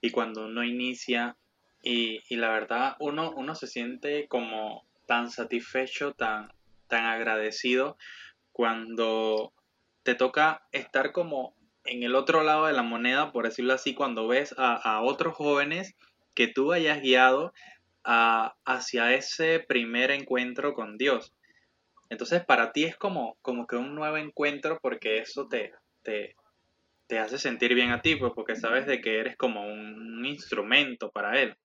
y 0.00 0.10
cuando 0.10 0.46
uno 0.46 0.64
inicia 0.64 1.36
y, 1.82 2.20
la 2.36 2.50
verdad 2.50 2.96
uno, 3.00 3.32
uno 3.36 3.54
se 3.54 3.66
siente 3.66 4.26
como 4.28 4.87
tan 5.08 5.30
satisfecho, 5.30 6.12
tan, 6.12 6.52
tan 6.86 7.06
agradecido 7.06 7.96
cuando 8.52 9.54
te 10.02 10.14
toca 10.14 10.68
estar 10.70 11.12
como 11.12 11.56
en 11.84 12.02
el 12.02 12.14
otro 12.14 12.42
lado 12.42 12.66
de 12.66 12.74
la 12.74 12.82
moneda, 12.82 13.32
por 13.32 13.46
decirlo 13.46 13.72
así, 13.72 13.94
cuando 13.94 14.28
ves 14.28 14.54
a, 14.58 15.00
otros 15.02 15.34
jóvenes 15.34 15.96
que 16.34 16.46
tú 16.46 16.72
hayas 16.72 17.00
guiado 17.00 17.54
hacia 18.04 19.14
ese 19.14 19.60
primer 19.60 20.10
encuentro 20.10 20.74
con 20.74 20.98
Dios. 20.98 21.34
Entonces 22.10 22.44
para 22.44 22.72
ti 22.72 22.84
es 22.84 22.96
como, 22.96 23.38
como 23.40 23.66
que 23.66 23.76
un 23.76 23.94
nuevo 23.94 24.18
encuentro 24.18 24.78
porque 24.82 25.20
eso 25.20 25.48
te, 25.48 25.72
te, 26.02 26.36
te 27.06 27.18
hace 27.18 27.38
sentir 27.38 27.74
bien 27.74 27.92
a 27.92 28.02
ti, 28.02 28.16
pues 28.16 28.32
porque 28.34 28.56
sabes 28.56 28.86
de 28.86 29.00
que 29.00 29.20
eres 29.20 29.36
como 29.38 29.66
un 29.66 30.24
instrumento 30.26 31.10
para 31.10 31.40
él. 31.40 31.56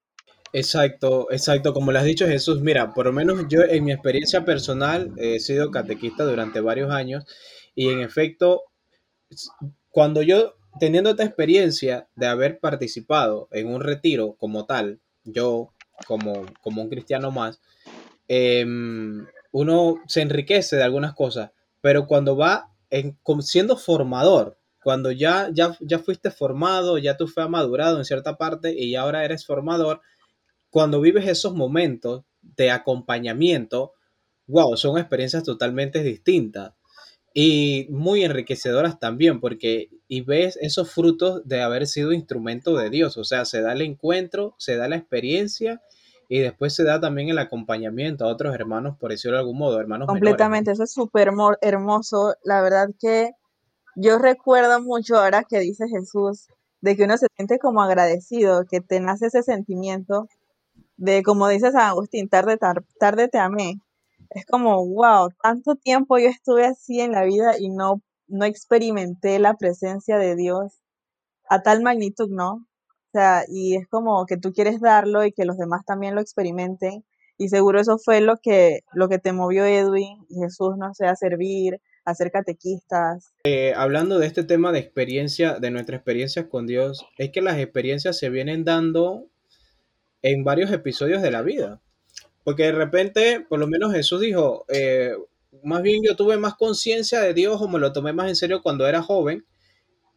Exacto, 0.53 1.31
exacto, 1.31 1.74
como 1.74 1.91
le 1.91 1.98
has 2.00 2.05
dicho 2.05 2.27
Jesús, 2.27 2.62
mira, 2.62 2.93
por 2.93 3.07
lo 3.07 3.12
menos 3.12 3.45
yo 3.50 3.63
en 3.63 3.83
mi 3.83 3.91
experiencia 3.91 4.45
personal 4.45 5.12
he 5.17 5.39
sido 5.39 5.72
catequista 5.72 6.24
durante 6.25 6.62
varios 6.62 6.91
años 6.91 7.25
y 7.74 7.89
en 7.89 8.01
efecto, 8.01 8.62
cuando 9.89 10.22
yo 10.22 10.55
teniendo 10.79 11.12
esta 11.12 11.24
experiencia 11.24 12.07
de 12.15 12.27
haber 12.27 12.60
participado 12.60 13.48
en 13.51 13.67
un 13.67 13.81
retiro 13.81 14.36
como 14.39 14.65
tal, 14.65 15.00
yo 15.24 15.74
como, 16.07 16.45
como 16.62 16.81
un 16.83 16.89
cristiano 16.89 17.31
más, 17.31 17.60
eh, 18.27 18.65
uno 19.51 19.95
se 20.07 20.22
enriquece 20.22 20.75
de 20.75 20.83
algunas 20.83 21.13
cosas, 21.13 21.51
pero 21.81 22.07
cuando 22.07 22.36
va 22.38 22.72
en, 22.89 23.17
siendo 23.41 23.77
formador, 23.77 24.57
cuando 24.83 25.12
ya, 25.12 25.50
ya, 25.53 25.77
ya 25.79 26.00
fuiste 26.00 26.29
formado, 26.31 26.98
ya 26.98 27.17
tú 27.17 27.27
fue 27.27 27.48
madurado 27.48 27.98
en 27.98 28.05
cierta 28.05 28.38
parte 28.38 28.74
y 28.77 28.95
ahora 28.95 29.24
eres 29.25 29.45
formador, 29.45 30.01
cuando 30.74 31.00
vives 31.00 31.27
esos 31.27 31.53
momentos 31.53 32.24
de 32.42 32.72
acompañamiento, 32.72 33.94
wow, 34.48 34.75
son 34.75 34.98
experiencias 34.98 35.44
totalmente 35.44 36.01
distintas 36.01 36.74
y 37.32 37.86
muy 37.92 38.24
enriquecedoras 38.24 39.00
también, 39.00 39.39
porque 39.39 39.92
y 40.08 40.22
ves 40.22 40.58
esos 40.60 40.92
frutos 40.92 41.48
de 41.48 41.62
haber 41.62 41.86
sido 41.86 42.12
instrumento 42.12 42.75
de 42.75 42.89
Dios, 42.89 43.18
o 43.18 43.24
sea, 43.24 43.46
se 43.46 43.62
da 43.62 43.74
el 43.74 43.84
encuentro, 43.84 44.56
se 44.58 44.75
da 44.75 44.88
la 44.88 44.96
experiencia 44.96 45.80
y 46.27 46.39
después 46.39 46.74
se 46.74 46.84
da 46.84 47.00
también 47.00 47.30
el 47.30 47.38
acompañamiento 47.38 48.25
a 48.25 48.30
otros 48.30 48.56
hermanos, 48.56 48.98
por 48.98 49.12
decirlo 49.12 49.38
de 49.38 49.42
algún 49.42 49.60
modo, 49.60 49.80
hermanos 49.80 50.08
Completamente, 50.08 50.72
eso 50.72 50.86
es 50.86 50.92
súper 50.92 51.30
hermoso. 51.62 52.34
La 52.44 52.63
verdad 52.63 52.88
que 53.00 53.30
yo 53.96 54.18
recuerdo 54.18 54.82
mucho 54.82 55.18
ahora 55.18 55.44
que 55.48 55.60
dice 55.60 55.88
Jesús, 55.88 56.48
de 56.82 56.96
que 56.96 57.03
uno 57.03 57.15
se 57.18 57.27
siente 57.36 57.60
como 57.60 57.84
agradecido, 57.84 58.65
que 58.65 58.82
te 58.82 59.00
nace 59.00 59.27
ese 59.27 59.44
sentimiento 59.44 60.27
de, 60.98 61.24
como 61.24 61.48
dice 61.48 61.72
San 61.72 61.90
Agustín, 61.90 62.30
tarde, 62.30 62.58
tarde 63.00 63.28
te 63.28 63.38
amé. 63.40 63.76
Es 64.30 64.46
como, 64.46 64.86
wow, 64.88 65.30
tanto 65.42 65.76
tiempo 65.76 66.18
yo 66.18 66.28
estuve 66.28 66.66
así 66.66 67.02
en 67.02 67.12
la 67.12 67.24
vida 67.24 67.56
y 67.60 67.70
no, 67.70 68.02
no 68.28 68.46
experimenté 68.46 69.40
la 69.40 69.56
presencia 69.56 70.18
de 70.18 70.36
Dios 70.36 70.82
a 71.50 71.62
tal 71.62 71.84
magnitud, 71.84 72.30
¿no? 72.30 72.54
O 72.54 73.12
sea, 73.12 73.44
y 73.48 73.76
es 73.76 73.88
como 73.88 74.26
que 74.26 74.38
tú 74.38 74.54
quieres 74.54 74.82
darlo 74.82 75.24
y 75.24 75.32
que 75.32 75.46
los 75.46 75.58
demás 75.58 75.86
también 75.86 76.16
lo 76.16 76.22
experimenten. 76.22 77.06
Y 77.38 77.50
seguro 77.50 77.80
eso 77.80 77.98
fue 77.98 78.22
lo 78.22 78.38
que, 78.38 78.82
lo 78.94 79.08
que 79.08 79.20
te 79.20 79.34
movió 79.34 79.66
Edwin 79.66 80.26
Jesús, 80.30 80.78
no 80.78 80.94
sé, 80.94 81.06
a 81.06 81.16
servir, 81.16 81.80
a 82.06 82.16
ser 82.16 82.32
catequistas. 82.32 83.34
Eh, 83.44 83.74
hablando 83.76 84.20
de 84.20 84.28
este 84.28 84.44
tema 84.44 84.72
de 84.72 84.80
experiencia, 84.80 85.60
de 85.60 85.72
nuestras 85.72 85.98
experiencias 85.98 86.48
con 86.48 86.68
Dios, 86.68 87.06
es 87.18 87.32
que 87.32 87.42
las 87.42 87.58
experiencias 87.58 88.18
se 88.18 88.30
vienen 88.30 88.64
dando 88.64 89.28
en 90.24 90.44
varios 90.44 90.72
episodios 90.72 91.22
de 91.22 91.30
la 91.30 91.44
vida. 91.44 91.80
Porque 92.44 92.63
de 92.63 92.72
repente, 92.72 93.46
por 93.48 93.60
lo 93.60 93.68
menos 93.68 93.94
Jesús 93.94 94.22
dijo, 94.22 94.65
eh, 94.70 95.13
más 95.63 95.84
bien 95.84 96.01
yo 96.03 96.15
tuve 96.15 96.38
más 96.38 96.56
conciencia 96.56 97.22
de 97.22 97.34
Dios 97.34 97.62
o 97.62 97.68
me 97.68 97.80
lo 97.80 97.94
tomé 97.94 98.13
más 98.13 98.30
en 98.30 98.36
serio 98.36 98.62
cuando 98.63 98.88
era 98.88 99.03
joven, 99.03 99.46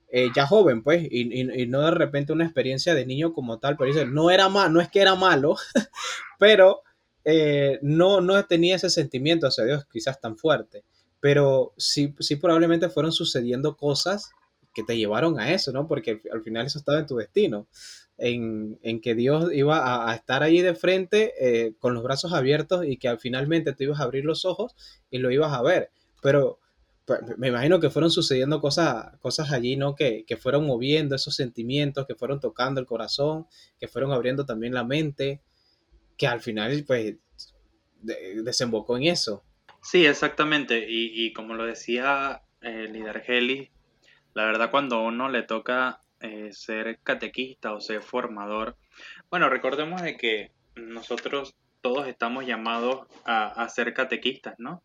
eh, 0.08 0.28
ya 0.34 0.46
joven, 0.46 0.82
pues, 0.82 1.06
y, 1.10 1.66
no 1.66 1.82
de 1.82 1.90
repente 1.90 2.32
una 2.32 2.44
experiencia 2.44 2.94
de 2.94 3.04
niño 3.04 3.32
como 3.32 3.58
tal, 3.58 3.76
pero 3.76 3.92
dice, 3.92 4.06
no 4.06 4.30
era 4.30 4.48
malo, 4.48 4.70
no 4.70 4.80
es 4.80 4.88
que 4.88 5.00
era 5.00 5.16
malo, 5.16 5.56
pero 6.38 6.82
eh, 7.24 7.78
no, 7.82 8.20
no 8.20 8.44
tenía 8.46 8.76
ese 8.76 8.88
sentimiento 8.88 9.48
hacia 9.48 9.64
Dios 9.64 9.84
quizás 9.92 10.20
tan 10.20 10.36
fuerte, 10.36 10.84
pero 11.20 11.74
sí, 11.76 12.14
sí 12.20 12.36
probablemente 12.36 12.88
fueron 12.88 13.12
sucediendo 13.12 13.76
cosas 13.76 14.30
que 14.72 14.84
te 14.84 14.96
llevaron 14.96 15.40
a 15.40 15.52
eso, 15.52 15.72
¿no? 15.72 15.88
Porque 15.88 16.20
al 16.32 16.42
final 16.42 16.66
eso 16.66 16.78
estaba 16.78 16.98
en 17.00 17.06
tu 17.06 17.16
destino 17.16 17.66
en, 18.18 18.78
que 19.00 19.14
Dios 19.14 19.52
iba 19.52 20.10
a, 20.10 20.14
estar 20.14 20.42
ahí 20.42 20.62
de 20.62 20.74
frente 20.74 21.34
eh, 21.40 21.74
con 21.78 21.94
los 21.94 22.02
brazos 22.02 22.32
abiertos 22.32 22.84
y 22.86 22.96
que 22.96 23.16
finalmente 23.18 23.72
te 23.72 23.84
ibas 23.84 24.00
a 24.00 24.04
abrir 24.04 24.24
los 24.24 24.44
ojos 24.44 24.74
y 25.10 25.18
lo 25.18 25.30
ibas 25.30 25.52
a 25.52 25.62
ver. 25.62 25.90
Pero 26.22 26.58
pues, 27.06 27.20
me 27.38 27.48
imagino 27.48 27.78
que 27.78 27.88
fueron 27.88 28.10
sucediendo 28.10 28.60
cosas, 28.60 29.16
cosas 29.20 29.52
allí, 29.52 29.76
¿no? 29.76 29.94
Que, 29.94 30.24
fueron 30.40 30.66
moviendo 30.66 31.14
esos 31.14 31.36
sentimientos, 31.36 32.04
que 32.06 32.16
fueron 32.16 32.40
tocando 32.40 32.80
el 32.80 32.86
corazón, 32.86 33.46
que 33.78 33.86
fueron 33.86 34.12
abriendo 34.12 34.44
también 34.44 34.74
la 34.74 34.82
mente, 34.82 35.40
que 36.18 36.26
al 36.26 36.40
final, 36.40 36.84
pues, 36.86 37.14
desembocó 38.02 38.96
en 38.96 39.04
eso. 39.04 39.44
Sí, 39.82 40.04
exactamente. 40.04 40.84
Y, 40.88 41.32
como 41.32 41.54
lo 41.54 41.64
decía 41.64 42.42
el 42.60 42.92
líder 42.92 43.22
Heli, 43.26 43.70
la 44.34 44.44
verdad 44.44 44.72
cuando 44.72 45.02
uno 45.04 45.28
le 45.28 45.44
toca 45.44 46.00
eh, 46.20 46.50
ser 46.52 46.98
catequista 47.02 47.72
o 47.72 47.80
ser 47.80 48.02
formador, 48.02 48.76
bueno, 49.30 49.48
recordemos 49.48 50.02
de 50.02 50.16
que 50.16 50.50
nosotros 50.74 51.54
todos 51.80 52.08
estamos 52.08 52.46
llamados 52.46 53.06
a, 53.24 53.68
ser 53.68 53.94
catequistas, 53.94 54.54
¿no? 54.58 54.82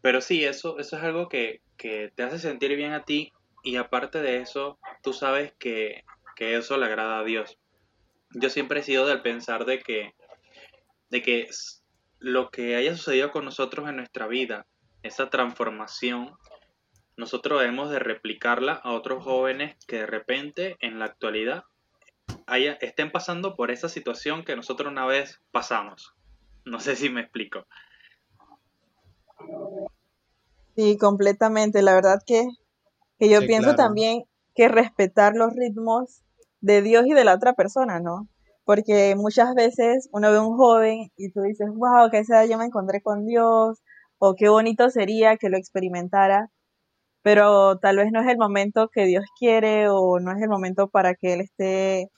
Pero 0.00 0.20
sí, 0.20 0.44
eso, 0.44 0.78
eso 0.78 0.96
es 0.96 1.02
algo 1.02 1.28
que, 1.28 1.60
te 1.76 2.22
hace 2.22 2.38
sentir 2.38 2.74
bien 2.76 2.92
a 2.92 3.04
ti 3.04 3.32
y 3.62 3.76
aparte 3.76 4.22
de 4.22 4.38
eso, 4.38 4.78
tú 5.02 5.12
sabes 5.12 5.52
que, 5.58 6.04
que, 6.36 6.56
eso 6.56 6.76
le 6.76 6.86
agrada 6.86 7.18
a 7.18 7.24
Dios. 7.24 7.58
Yo 8.30 8.50
siempre 8.50 8.80
he 8.80 8.82
sido 8.82 9.06
del 9.06 9.22
pensar 9.22 9.64
de 9.64 9.80
que, 9.80 10.14
de 11.10 11.22
que 11.22 11.48
lo 12.18 12.50
que 12.50 12.76
haya 12.76 12.96
sucedido 12.96 13.30
con 13.30 13.44
nosotros 13.44 13.88
en 13.88 13.96
nuestra 13.96 14.26
vida, 14.26 14.66
esa 15.02 15.30
transformación, 15.30 16.32
nosotros 17.16 17.60
debemos 17.60 17.90
de 17.90 17.98
replicarla 17.98 18.74
a 18.74 18.92
otros 18.92 19.24
jóvenes 19.24 19.76
que 19.86 19.96
de 19.96 20.06
repente 20.06 20.76
en 20.80 20.98
la 20.98 21.06
actualidad 21.06 21.64
haya, 22.46 22.72
estén 22.80 23.10
pasando 23.10 23.56
por 23.56 23.70
esa 23.70 23.88
situación 23.88 24.44
que 24.44 24.56
nosotros 24.56 24.92
una 24.92 25.06
vez 25.06 25.40
pasamos. 25.50 26.14
No 26.64 26.80
sé 26.80 26.96
si 26.96 27.08
me 27.08 27.22
explico. 27.22 27.64
Sí, 30.76 30.98
completamente. 30.98 31.82
La 31.82 31.94
verdad 31.94 32.20
que, 32.26 32.46
yo 33.18 33.40
pienso 33.40 33.74
también 33.74 34.24
que 34.54 34.68
respetar 34.68 35.34
los 35.34 35.54
ritmos 35.54 36.22
de 36.60 36.82
Dios 36.82 37.06
y 37.06 37.14
de 37.14 37.24
la 37.24 37.34
otra 37.34 37.54
persona, 37.54 38.00
¿no? 38.00 38.28
Porque 38.64 39.14
muchas 39.16 39.54
veces 39.54 40.08
uno 40.12 40.30
ve 40.30 40.38
a 40.38 40.42
un 40.42 40.56
joven 40.56 41.10
y 41.16 41.30
tú 41.30 41.40
dices, 41.42 41.68
wow, 41.72 42.10
que 42.10 42.24
sea 42.24 42.44
yo 42.46 42.58
me 42.58 42.64
encontré 42.66 43.00
con 43.00 43.24
Dios, 43.24 43.80
o 44.18 44.34
qué 44.34 44.48
bonito 44.48 44.90
sería 44.90 45.36
que 45.36 45.48
lo 45.48 45.56
experimentara 45.56 46.50
pero 47.26 47.76
tal 47.78 47.96
vez 47.96 48.12
no 48.12 48.20
es 48.20 48.28
el 48.28 48.38
momento 48.38 48.88
que 48.88 49.04
Dios 49.04 49.24
quiere 49.36 49.88
o 49.88 50.20
no 50.20 50.30
es 50.30 50.40
el 50.40 50.48
momento 50.48 50.86
para 50.86 51.16
que 51.16 51.32
Él 51.32 51.40
esté 51.40 52.08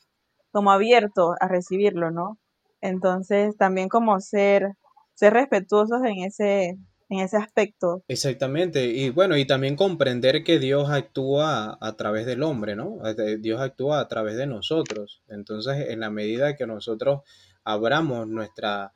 como 0.53 0.71
abierto 0.71 1.33
a 1.41 1.49
recibirlo, 1.49 2.11
¿no? 2.11 2.39
Entonces 2.83 3.57
también 3.57 3.89
como 3.89 4.21
ser, 4.21 4.75
ser 5.15 5.33
respetuosos 5.33 6.03
en 6.05 6.25
ese, 6.25 6.77
en 7.09 7.21
ese 7.21 7.39
aspecto. 7.39 8.03
Exactamente, 8.07 8.85
y 8.85 9.09
bueno, 9.09 9.39
y 9.39 9.47
también 9.47 9.77
comprender 9.77 10.45
que 10.45 10.59
Dios 10.59 10.91
actúa 10.91 11.79
a 11.81 11.97
través 11.97 12.27
del 12.27 12.43
hombre, 12.43 12.77
¿no? 12.77 12.99
Dios 13.41 13.63
actúa 13.63 14.01
a 14.01 14.09
través 14.09 14.37
de 14.37 14.47
nosotros. 14.47 15.23
Entonces, 15.27 15.89
en 15.89 16.01
la 16.01 16.11
medida 16.11 16.55
que 16.55 16.67
nosotros 16.67 17.23
abramos 17.65 18.29
nuestra, 18.29 18.93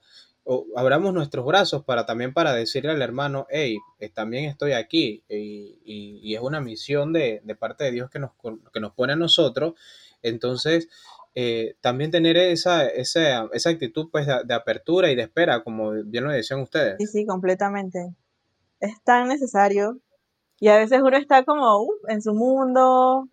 abramos 0.77 1.15
nuestros 1.15 1.47
brazos 1.47 1.85
para 1.85 2.05
también 2.05 2.33
para 2.35 2.53
decirle 2.53 2.91
al 2.91 3.03
hermano, 3.03 3.47
hey, 3.51 3.79
también 4.15 4.45
estoy 4.47 4.73
aquí 4.73 5.23
y, 5.29 6.35
es 6.35 6.41
una 6.41 6.61
misión 6.61 7.13
de, 7.13 7.43
parte 7.59 7.85
de 7.85 7.93
Dios 7.93 8.11
que 8.11 8.19
nos, 8.19 8.33
que 8.73 8.81
nos 8.81 8.93
pone 8.93 9.13
a 9.13 9.17
nosotros. 9.17 9.75
Entonces, 10.23 10.89
eh, 11.35 11.77
también 11.81 12.11
tener 12.11 12.37
esa, 12.37 12.87
esa, 12.87 13.49
esa 13.53 13.71
actitud 13.71 14.09
pues, 14.11 14.27
de, 14.27 14.55
apertura 14.55 15.11
y 15.11 15.15
de 15.15 15.23
espera, 15.23 15.63
como 15.63 15.93
bien 16.05 16.25
lo 16.25 16.31
decían 16.31 16.61
ustedes. 16.61 16.97
Sí, 16.99 17.07
sí, 17.07 17.27
completamente. 17.27 18.15
Es 18.81 19.03
tan 19.03 19.29
necesario. 19.29 19.99
Y 20.61 20.69
a 20.69 20.77
veces 20.77 21.01
uno 21.03 21.17
está 21.17 21.45
como 21.45 21.83
uh, 21.83 21.93
en 22.09 22.23
su 22.23 22.35
mundo 22.35 23.29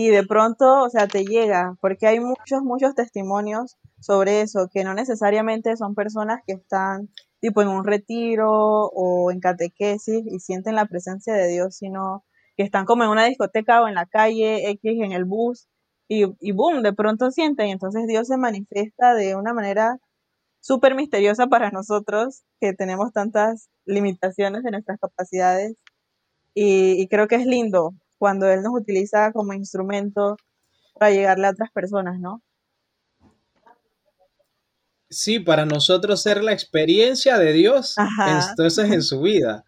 y 0.00 0.10
de 0.10 0.24
pronto, 0.24 0.84
o 0.84 0.90
sea, 0.90 1.08
te 1.08 1.24
llega, 1.24 1.76
porque 1.80 2.06
hay 2.06 2.20
muchos, 2.20 2.62
muchos 2.62 2.94
testimonios 2.94 3.76
sobre 3.98 4.42
eso, 4.42 4.68
que 4.72 4.84
no 4.84 4.94
necesariamente 4.94 5.76
son 5.76 5.96
personas 5.96 6.38
que 6.46 6.52
están 6.52 7.08
tipo 7.40 7.62
en 7.62 7.68
un 7.68 7.84
retiro 7.84 8.48
o 8.94 9.32
en 9.32 9.40
catequesis 9.40 10.22
y 10.24 10.38
sienten 10.38 10.76
la 10.76 10.86
presencia 10.86 11.34
de 11.34 11.48
Dios, 11.48 11.74
sino 11.74 12.24
que 12.56 12.62
están 12.62 12.84
como 12.84 13.02
en 13.02 13.10
una 13.10 13.24
discoteca 13.24 13.82
o 13.82 13.88
en 13.88 13.96
la 13.96 14.06
calle 14.06 14.70
X, 14.70 15.00
en 15.02 15.10
el 15.10 15.24
bus, 15.24 15.66
y, 16.06 16.26
y 16.38 16.52
boom, 16.52 16.84
de 16.84 16.92
pronto 16.92 17.32
sienten, 17.32 17.66
entonces 17.70 18.06
Dios 18.06 18.28
se 18.28 18.36
manifiesta 18.36 19.14
de 19.14 19.34
una 19.34 19.52
manera 19.52 19.98
súper 20.60 20.94
misteriosa 20.94 21.48
para 21.48 21.72
nosotros, 21.72 22.44
que 22.60 22.72
tenemos 22.72 23.12
tantas 23.12 23.68
limitaciones 23.84 24.62
de 24.62 24.70
nuestras 24.70 25.00
capacidades, 25.00 25.74
y, 26.54 27.02
y 27.02 27.08
creo 27.08 27.26
que 27.26 27.34
es 27.34 27.46
lindo 27.46 27.94
cuando 28.18 28.48
Él 28.50 28.62
nos 28.62 28.74
utiliza 28.74 29.32
como 29.32 29.52
instrumento 29.52 30.36
para 30.98 31.12
llegarle 31.12 31.46
a 31.46 31.50
otras 31.50 31.70
personas, 31.70 32.18
¿no? 32.20 32.42
Sí, 35.10 35.38
para 35.38 35.64
nosotros 35.64 36.20
ser 36.22 36.44
la 36.44 36.52
experiencia 36.52 37.38
de 37.38 37.52
Dios, 37.52 37.94
entonces 38.50 38.90
en 38.90 39.02
su 39.02 39.22
vida. 39.22 39.64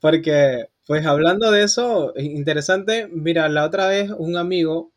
Porque, 0.00 0.66
pues 0.86 1.04
hablando 1.04 1.50
de 1.50 1.64
eso, 1.64 2.14
interesante, 2.16 3.08
mira, 3.12 3.48
la 3.48 3.66
otra 3.66 3.86
vez 3.88 4.10
un 4.16 4.36
amigo, 4.36 4.92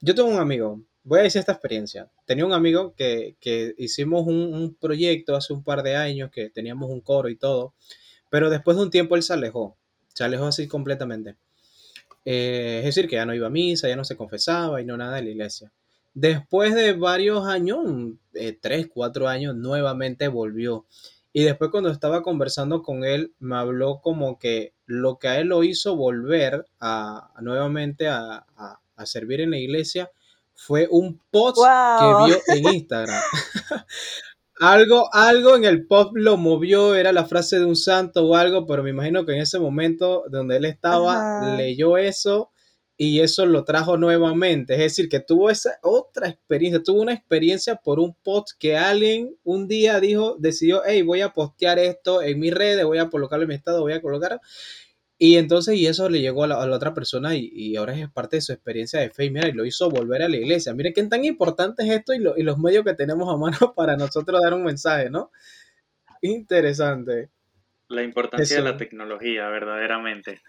yo 0.00 0.14
tengo 0.14 0.28
un 0.28 0.40
amigo, 0.40 0.80
voy 1.04 1.20
a 1.20 1.22
decir 1.22 1.40
esta 1.40 1.52
experiencia. 1.52 2.10
Tenía 2.26 2.44
un 2.44 2.52
amigo 2.52 2.94
que, 2.96 3.36
hicimos 3.78 4.26
un, 4.26 4.76
proyecto 4.80 5.36
hace 5.36 5.52
un 5.52 5.62
par 5.62 5.82
de 5.82 5.96
años, 5.96 6.30
que 6.30 6.50
teníamos 6.50 6.90
un 6.90 7.00
coro 7.00 7.28
y 7.28 7.36
todo, 7.36 7.74
pero 8.30 8.50
después 8.50 8.76
de 8.76 8.82
un 8.82 8.90
tiempo 8.90 9.16
él 9.16 9.22
se 9.22 9.32
alejó, 9.32 9.76
se 10.14 10.24
alejó 10.24 10.46
así 10.46 10.66
completamente. 10.66 11.36
Eh, 12.30 12.80
es 12.80 12.84
decir, 12.84 13.08
que 13.08 13.16
ya 13.16 13.24
no 13.24 13.34
iba 13.34 13.46
a 13.46 13.50
misa, 13.50 13.88
ya 13.88 13.96
no 13.96 14.04
se 14.04 14.14
confesaba 14.14 14.82
y 14.82 14.84
no 14.84 14.98
nada 14.98 15.16
de 15.16 15.22
la 15.22 15.30
iglesia. 15.30 15.72
Después 16.12 16.74
de 16.74 16.92
varios 16.92 17.46
años, 17.46 17.78
eh, 18.34 18.52
tres, 18.52 18.86
cuatro 18.92 19.28
años, 19.28 19.56
nuevamente 19.56 20.28
volvió. 20.28 20.84
Y 21.32 21.44
después 21.44 21.70
cuando 21.70 21.88
estaba 21.88 22.22
conversando 22.22 22.82
con 22.82 23.02
él, 23.02 23.32
me 23.38 23.56
habló 23.56 24.02
como 24.02 24.38
que 24.38 24.74
lo 24.84 25.18
que 25.18 25.28
a 25.28 25.40
él 25.40 25.46
lo 25.46 25.64
hizo 25.64 25.96
volver 25.96 26.66
a, 26.80 27.32
nuevamente 27.40 28.08
a, 28.08 28.44
servir 29.04 29.40
en 29.40 29.52
la 29.52 29.58
iglesia 29.58 30.10
fue 30.54 30.86
un 30.90 31.18
post 31.30 31.56
que 31.56 32.26
vio 32.26 32.36
en 32.48 32.74
Instagram. 32.74 33.22
algo, 34.60 35.12
algo 35.14 35.56
en 35.56 35.64
el 35.64 35.86
post 35.86 36.12
lo 36.14 36.36
movió, 36.36 36.94
era 36.94 37.12
la 37.12 37.26
frase 37.26 37.58
de 37.58 37.64
un 37.64 37.76
santo 37.76 38.26
o 38.26 38.36
algo, 38.36 38.66
pero 38.66 38.82
me 38.82 38.90
imagino 38.90 39.24
que 39.24 39.32
en 39.32 39.40
ese 39.40 39.58
momento 39.58 40.24
donde 40.30 40.56
él 40.56 40.64
estaba, 40.64 41.56
leyó 41.56 41.96
eso 41.96 42.50
y 42.96 43.20
eso 43.20 43.46
lo 43.46 43.64
trajo 43.64 43.96
nuevamente. 43.96 44.74
Es 44.74 44.80
decir, 44.80 45.08
que 45.08 45.20
tuvo 45.20 45.50
esa 45.50 45.78
otra 45.82 46.28
experiencia, 46.28 46.82
tuvo 46.82 47.00
una 47.00 47.14
experiencia 47.14 47.76
por 47.76 48.00
un 48.00 48.14
post 48.24 48.50
que 48.58 48.76
alguien 48.76 49.36
un 49.44 49.68
día 49.68 50.00
dijo, 50.00 50.36
decidió, 50.38 50.82
hey, 50.84 51.02
voy 51.02 51.20
a 51.20 51.32
postear 51.32 51.78
esto 51.78 52.22
en 52.22 52.40
mis 52.40 52.52
redes, 52.52 52.84
voy 52.84 52.98
a 52.98 53.08
colocarlo 53.08 53.44
en 53.44 53.50
mi 53.50 53.54
estado, 53.54 53.82
voy 53.82 53.92
a 53.92 54.02
colocar. 54.02 54.40
Y 55.20 55.36
entonces, 55.36 55.74
y 55.74 55.86
eso 55.86 56.08
le 56.08 56.20
llegó 56.20 56.44
a 56.44 56.46
la, 56.46 56.58
otra 56.58 56.94
persona 56.94 57.34
y, 57.34 57.74
ahora 57.74 57.98
es 57.98 58.08
parte 58.08 58.36
de 58.36 58.40
su 58.40 58.52
experiencia 58.52 59.00
de 59.00 59.10
fe. 59.10 59.24
Y 59.24 59.30
mira, 59.30 59.48
y 59.48 59.52
lo 59.52 59.66
hizo 59.66 59.90
volver 59.90 60.22
a 60.22 60.28
la 60.28 60.36
iglesia. 60.36 60.72
Miren 60.74 60.92
qué 60.94 61.02
tan 61.04 61.24
importante 61.24 61.82
es 61.82 61.90
esto 61.90 62.14
y, 62.14 62.22
y 62.36 62.42
los 62.44 62.58
medios 62.58 62.84
que 62.84 62.94
tenemos 62.94 63.28
a 63.32 63.36
mano 63.36 63.58
para 63.76 63.96
nosotros 63.96 64.40
dar 64.40 64.54
un 64.54 64.62
mensaje, 64.62 65.10
¿no? 65.10 65.32
Interesante. 66.22 67.30
La 67.88 68.02
importancia 68.02 68.58
de 68.58 68.62
la 68.62 68.76
tecnología, 68.76 69.48
verdaderamente. 69.48 70.40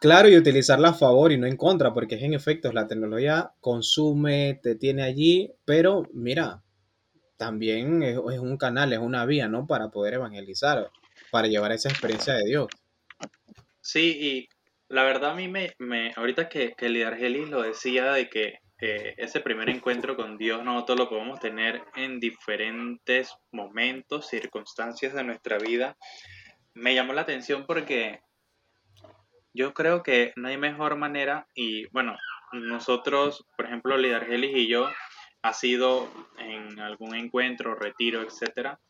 Claro, 0.00 0.28
y 0.28 0.36
utilizarla 0.36 0.90
a 0.90 0.94
favor 0.94 1.32
y 1.32 1.38
no 1.38 1.46
en 1.46 1.56
contra, 1.56 1.94
porque 1.94 2.16
es 2.16 2.22
en 2.22 2.34
efecto 2.34 2.72
la 2.72 2.86
tecnología 2.86 3.52
consume, 3.60 4.60
te 4.62 4.74
tiene 4.74 5.02
allí, 5.02 5.52
pero 5.64 6.02
mira, 6.12 6.62
también 7.36 8.02
es, 8.02 8.18
un 8.18 8.56
canal, 8.58 8.92
es 8.92 8.98
una 8.98 9.24
vía, 9.24 9.48
¿no? 9.48 9.66
Para 9.66 9.90
poder 9.90 10.14
evangelizar, 10.14 10.90
para 11.30 11.48
llevar 11.48 11.72
esa 11.72 11.88
experiencia 11.88 12.34
de 12.34 12.44
Dios. 12.44 12.66
Sí, 13.84 14.16
y 14.18 14.48
la 14.88 15.04
verdad 15.04 15.32
a 15.32 15.34
mí 15.34 15.46
me, 15.46 15.74
me 15.78 16.14
ahorita 16.16 16.48
que, 16.48 16.72
que 16.72 16.88
Lidargelis 16.88 17.50
lo 17.50 17.60
decía 17.60 18.14
de 18.14 18.30
que 18.30 18.60
eh, 18.80 19.14
ese 19.18 19.40
primer 19.40 19.68
encuentro 19.68 20.16
con 20.16 20.38
Dios 20.38 20.64
nosotros 20.64 20.98
lo 21.00 21.08
podemos 21.10 21.38
tener 21.38 21.84
en 21.94 22.18
diferentes 22.18 23.36
momentos, 23.52 24.26
circunstancias 24.26 25.12
de 25.12 25.22
nuestra 25.22 25.58
vida, 25.58 25.98
me 26.72 26.94
llamó 26.94 27.12
la 27.12 27.20
atención 27.20 27.66
porque 27.66 28.22
yo 29.52 29.74
creo 29.74 30.02
que 30.02 30.32
no 30.36 30.48
hay 30.48 30.56
mejor 30.56 30.96
manera 30.96 31.46
y 31.54 31.86
bueno, 31.88 32.16
nosotros, 32.52 33.44
por 33.54 33.66
ejemplo, 33.66 33.98
Lidargelis 33.98 34.56
y 34.56 34.66
yo, 34.66 34.88
ha 35.42 35.52
sido 35.52 36.08
en 36.38 36.80
algún 36.80 37.14
encuentro, 37.14 37.74
retiro, 37.74 38.22
etcétera, 38.22 38.80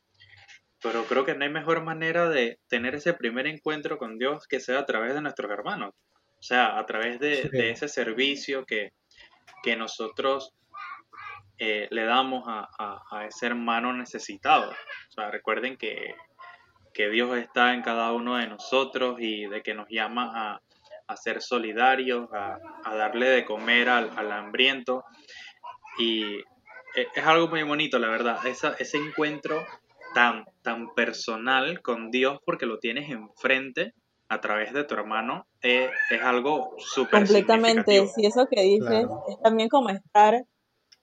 pero 0.85 1.07
creo 1.07 1.25
que 1.25 1.35
no 1.35 1.45
hay 1.45 1.50
mejor 1.50 1.83
manera 1.83 2.29
de 2.29 2.59
tener 2.69 2.95
ese 2.95 3.14
primer 3.14 3.47
encuentro 3.47 3.97
con 3.97 4.19
Dios 4.19 4.47
que 4.47 4.61
sea 4.61 4.81
a 4.81 4.85
través 4.85 5.14
de 5.14 5.23
nuestros 5.23 5.50
hermanos. 5.50 5.95
O 6.38 6.43
sea, 6.43 6.79
a 6.79 6.85
través 6.85 7.19
de, 7.19 7.71
ese 7.71 7.88
servicio 7.88 8.67
que, 8.67 8.93
nosotros 9.79 10.53
eh, 11.57 11.88
le 11.91 12.05
damos 12.05 12.45
a, 12.47 13.26
ese 13.26 13.47
hermano 13.47 13.95
necesitado. 13.95 14.71
O 14.73 15.12
sea, 15.12 15.31
recuerden 15.31 15.79
que, 15.79 16.14
Dios 16.95 17.35
está 17.38 17.73
en 17.73 17.81
cada 17.81 18.12
uno 18.12 18.37
de 18.37 18.47
nosotros 18.47 19.17
y 19.19 19.47
de 19.47 19.62
que 19.62 19.73
nos 19.73 19.88
llama 19.88 20.61
a, 21.09 21.17
ser 21.17 21.41
solidarios, 21.41 22.29
a, 22.35 22.59
darle 22.95 23.31
de 23.31 23.47
comer 23.47 23.88
al, 23.88 24.11
al 24.19 24.31
hambriento. 24.31 25.03
Y 25.99 26.41
e, 26.95 27.09
es 27.14 27.25
algo 27.25 27.49
muy 27.49 27.62
bonito, 27.62 27.99
la 27.99 28.09
verdad. 28.09 28.47
Esa, 28.47 28.75
ese 28.79 28.99
encuentro 28.99 29.67
tan, 30.14 30.44
tan 30.62 30.94
personal 30.94 31.83
con 31.83 32.11
Dios 32.11 32.38
porque 32.47 32.66
lo 32.66 32.78
tienes 32.78 33.11
enfrente 33.11 33.92
a 34.28 34.40
través 34.40 34.73
de 34.73 34.85
tu 34.85 34.94
hermano, 34.94 35.47
eh, 35.62 35.90
es 36.11 36.23
algo 36.23 36.75
súper 36.78 37.21
Completamente, 37.21 38.06
si 38.09 38.26
eso 38.26 38.47
que 38.50 38.62
dices 38.62 39.06
es 39.28 39.40
también 39.42 39.68
como 39.68 39.90
estar 39.90 40.47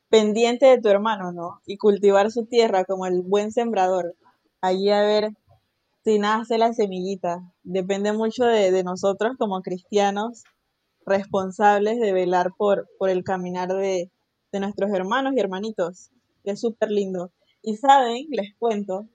pendiente 0.10 0.66
de 0.66 0.82
tu 0.82 0.90
hermano, 0.90 1.32
¿no? 1.32 1.62
Y 1.66 1.78
cultivar 1.78 2.32
su 2.32 2.46
tierra 2.46 2.84
como 2.84 3.06
el 3.06 3.22
buen 3.22 3.52
sembrador. 3.52 4.16
Allí 4.60 4.90
a 4.90 5.02
ver 5.02 5.32
si 6.04 6.20
nace 6.20 6.58
la 6.58 6.74
semillita. 6.74 7.40
Depende 7.64 8.12
mucho 8.12 8.44
de, 8.46 8.84
nosotros 8.84 9.38
como 9.38 9.62
cristianos 9.62 10.44
responsables 11.06 12.00
de 12.00 12.14
velar 12.14 12.52
por, 12.58 12.90
por 12.98 13.10
el 13.10 13.24
caminar 13.24 13.70
de, 13.70 14.12
de 14.52 14.60
nuestros 14.60 14.92
hermanos 14.92 15.34
y 15.36 15.40
hermanitos. 15.40 16.10
Es 16.44 16.60
súper 16.60 16.90
lindo. 16.92 17.32
Y 17.64 17.78
saben, 17.78 18.26
les 18.32 18.56
cuento, 18.58 19.08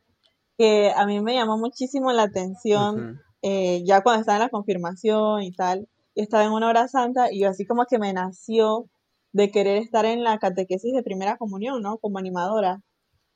que 0.59 0.93
a 0.95 1.07
mí 1.07 1.21
me 1.21 1.35
llamó 1.35 1.59
muchísimo 1.59 2.13
la 2.13 2.25
atención 2.25 3.21
eh, 3.43 3.83
ya 3.85 4.03
cuando 4.03 4.21
estaba 4.21 4.37
en 4.37 4.43
la 4.45 4.49
confirmación 4.51 5.43
y 5.43 5.53
tal. 5.53 5.89
estaba 6.15 6.45
en 6.45 6.53
una 6.53 6.69
hora 6.69 6.89
santa 6.89 7.33
y 7.33 7.41
yo 7.41 7.51
así 7.51 7.67
como 7.67 7.87
que 7.87 7.99
me 7.99 8.13
nació 8.13 8.89
de 9.33 9.51
querer 9.51 9.79
estar 9.79 10.07
en 10.07 10.25
la 10.25 10.39
catequesis 10.39 10.93
de 10.95 11.03
primera 11.03 11.37
comunión, 11.37 11.83
¿no? 11.83 11.99
Como 11.99 12.19
animadora. 12.19 12.83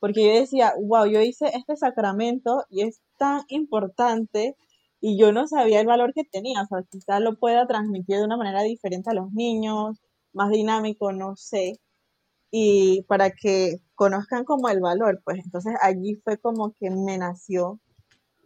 Porque 0.01 0.25
yo 0.25 0.41
decía, 0.41 0.75
wow, 0.81 1.07
yo 1.07 1.21
hice 1.21 1.47
este 1.55 1.77
sacramento 1.77 2.65
y 2.71 2.83
es 2.83 3.03
tan 3.19 3.43
importante 3.49 4.57
y 5.01 5.19
yo 5.19 5.33
no 5.33 5.47
sabía 5.47 5.81
el 5.81 5.87
valor 5.87 6.15
que 6.15 6.25
tenía. 6.25 6.63
O 6.63 6.67
sea, 6.67 6.83
quizás 6.91 7.21
lo 7.21 7.39
pueda 7.39 7.67
transmitir 7.67 8.17
de 8.19 8.25
una 8.25 8.37
manera 8.39 8.63
diferente 8.63 9.11
a 9.11 9.15
los 9.15 9.33
niños, 9.33 9.99
más 10.33 10.51
dinámico, 10.51 11.13
no 11.13 11.37
sé 11.37 11.81
y 12.51 13.03
para 13.03 13.31
que 13.31 13.77
conozcan 14.01 14.45
como 14.47 14.71
el 14.71 14.81
valor, 14.81 15.21
pues 15.23 15.45
entonces 15.45 15.75
allí 15.83 16.19
fue 16.25 16.39
como 16.39 16.73
que 16.73 16.89
me 16.89 17.19
nació 17.19 17.81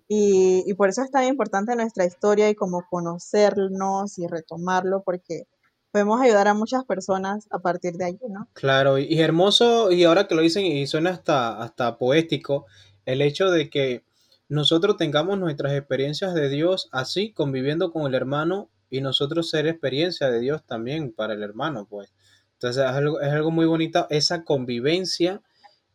y, 0.09 0.65
y, 0.67 0.75
por 0.75 0.89
eso 0.89 1.05
es 1.05 1.13
tan 1.13 1.23
importante 1.23 1.77
nuestra 1.77 2.05
historia 2.05 2.51
y 2.51 2.57
como 2.57 2.85
conocernos 2.91 4.19
y 4.19 4.27
retomarlo 4.27 5.05
porque 5.05 5.45
podemos 5.93 6.21
ayudar 6.21 6.49
a 6.49 6.55
muchas 6.55 6.85
personas 6.85 7.47
a 7.53 7.61
partir 7.61 7.93
de 7.93 8.07
allí, 8.07 8.19
¿no? 8.29 8.49
Claro, 8.53 8.99
y, 8.99 9.21
hermoso, 9.21 9.93
y 9.93 10.03
ahora 10.03 10.27
que 10.27 10.35
lo 10.35 10.43
dicen 10.43 10.67
y 10.67 10.89
suena 10.89 11.11
hasta, 11.11 11.63
hasta 11.63 11.99
poético, 11.99 12.67
el 13.07 13.23
hecho 13.23 13.49
de 13.53 13.71
que 13.71 14.03
nosotros 14.49 14.97
tengamos 14.97 15.39
nuestras 15.39 15.73
experiencias 15.75 16.35
de 16.35 16.49
Dios 16.49 16.89
así, 16.91 17.33
conviviendo 17.33 17.93
con 17.93 18.07
el 18.09 18.17
hermano 18.17 18.71
y 18.91 19.03
nosotros 19.03 19.49
ser 19.49 19.69
experiencia 19.69 20.31
de 20.31 20.41
Dios 20.41 20.65
también 20.67 21.13
para 21.13 21.35
el 21.35 21.45
hermano, 21.45 21.87
pues. 21.89 22.13
Entonces 22.55 22.85
es 22.85 22.91
algo, 22.91 23.21
es 23.21 23.33
algo 23.33 23.51
muy 23.51 23.67
bonito 23.67 24.07
esa 24.11 24.45
convivencia 24.45 25.43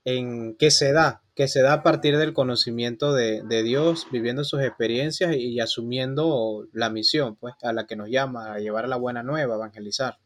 en 0.06 0.56
que 0.58 0.72
se 0.72 0.91
da, 0.91 1.22
que 1.36 1.48
se 1.48 1.62
da 1.62 1.74
a 1.74 1.84
partir 1.84 2.17
del 2.17 2.34
conocimiento 2.34 3.13
de, 3.13 3.63
Dios, 3.63 4.08
viviendo 4.12 4.43
sus 4.43 4.62
experiencias 4.62 5.36
y, 5.36 5.60
asumiendo 5.60 6.67
la 6.74 6.89
misión, 6.89 7.36
pues, 7.36 7.54
a 7.62 7.74
la 7.74 7.86
que 7.86 7.95
nos 7.95 8.10
llama, 8.10 8.54
a 8.54 8.60
llevar 8.60 8.88
la 8.88 8.98
buena 8.98 9.24
nueva, 9.24 9.56
evangelizar. 9.56 10.17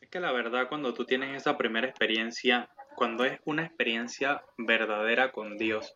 Es 0.00 0.08
que 0.08 0.20
la 0.20 0.32
verdad, 0.32 0.68
cuando 0.68 0.94
tú 0.94 1.04
tienes 1.04 1.36
esa 1.36 1.56
primera 1.56 1.86
experiencia, 1.86 2.70
cuando 2.96 3.24
es 3.24 3.40
una 3.44 3.64
experiencia 3.64 4.42
verdadera 4.56 5.32
con 5.32 5.56
Dios, 5.56 5.94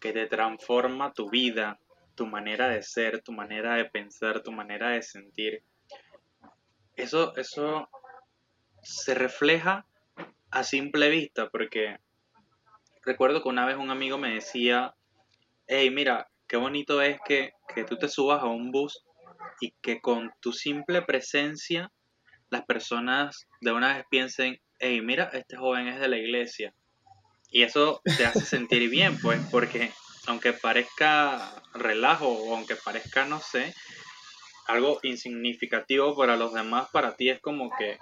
que 0.00 0.12
te 0.12 0.26
transforma 0.26 1.12
tu 1.12 1.30
vida, 1.30 1.80
tu 2.14 2.26
manera 2.26 2.68
de 2.68 2.82
ser, 2.82 3.22
tu 3.22 3.32
manera 3.32 3.74
de 3.74 3.86
pensar, 3.86 4.42
tu 4.42 4.52
manera 4.52 4.90
de 4.90 5.02
sentir, 5.02 5.62
eso, 6.94 7.36
eso 7.36 7.88
se 8.86 9.14
refleja 9.14 9.84
a 10.50 10.62
simple 10.62 11.10
vista, 11.10 11.48
porque 11.50 11.98
recuerdo 13.04 13.42
que 13.42 13.48
una 13.48 13.66
vez 13.66 13.76
un 13.76 13.90
amigo 13.90 14.16
me 14.16 14.34
decía, 14.34 14.94
hey, 15.66 15.90
mira, 15.90 16.28
qué 16.46 16.56
bonito 16.56 17.02
es 17.02 17.18
que, 17.26 17.52
que 17.74 17.84
tú 17.84 17.98
te 17.98 18.08
subas 18.08 18.42
a 18.42 18.46
un 18.46 18.70
bus 18.70 19.04
y 19.60 19.72
que 19.82 20.00
con 20.00 20.30
tu 20.40 20.52
simple 20.52 21.02
presencia 21.02 21.90
las 22.48 22.64
personas 22.64 23.48
de 23.60 23.72
una 23.72 23.94
vez 23.94 24.04
piensen, 24.08 24.60
hey, 24.78 25.00
mira, 25.02 25.30
este 25.32 25.56
joven 25.56 25.88
es 25.88 25.98
de 25.98 26.08
la 26.08 26.18
iglesia. 26.18 26.72
Y 27.50 27.62
eso 27.62 28.00
te 28.16 28.24
hace 28.24 28.40
sentir 28.44 28.88
bien, 28.88 29.18
pues, 29.20 29.40
porque 29.50 29.90
aunque 30.26 30.52
parezca 30.52 31.60
relajo 31.74 32.28
o 32.28 32.54
aunque 32.54 32.76
parezca, 32.76 33.24
no 33.24 33.40
sé, 33.40 33.74
algo 34.68 34.98
insignificativo 35.02 36.16
para 36.16 36.36
los 36.36 36.52
demás, 36.52 36.88
para 36.92 37.16
ti 37.16 37.30
es 37.30 37.40
como 37.40 37.70
que 37.76 37.98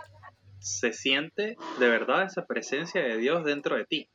se 0.64 0.94
siente 0.94 1.59
de 1.79 1.88
verdad 1.88 2.24
esa 2.24 2.46
presencia 2.46 3.03
de 3.03 3.18
Dios 3.18 3.44
dentro 3.44 3.77
de 3.77 3.85
ti. 3.85 4.09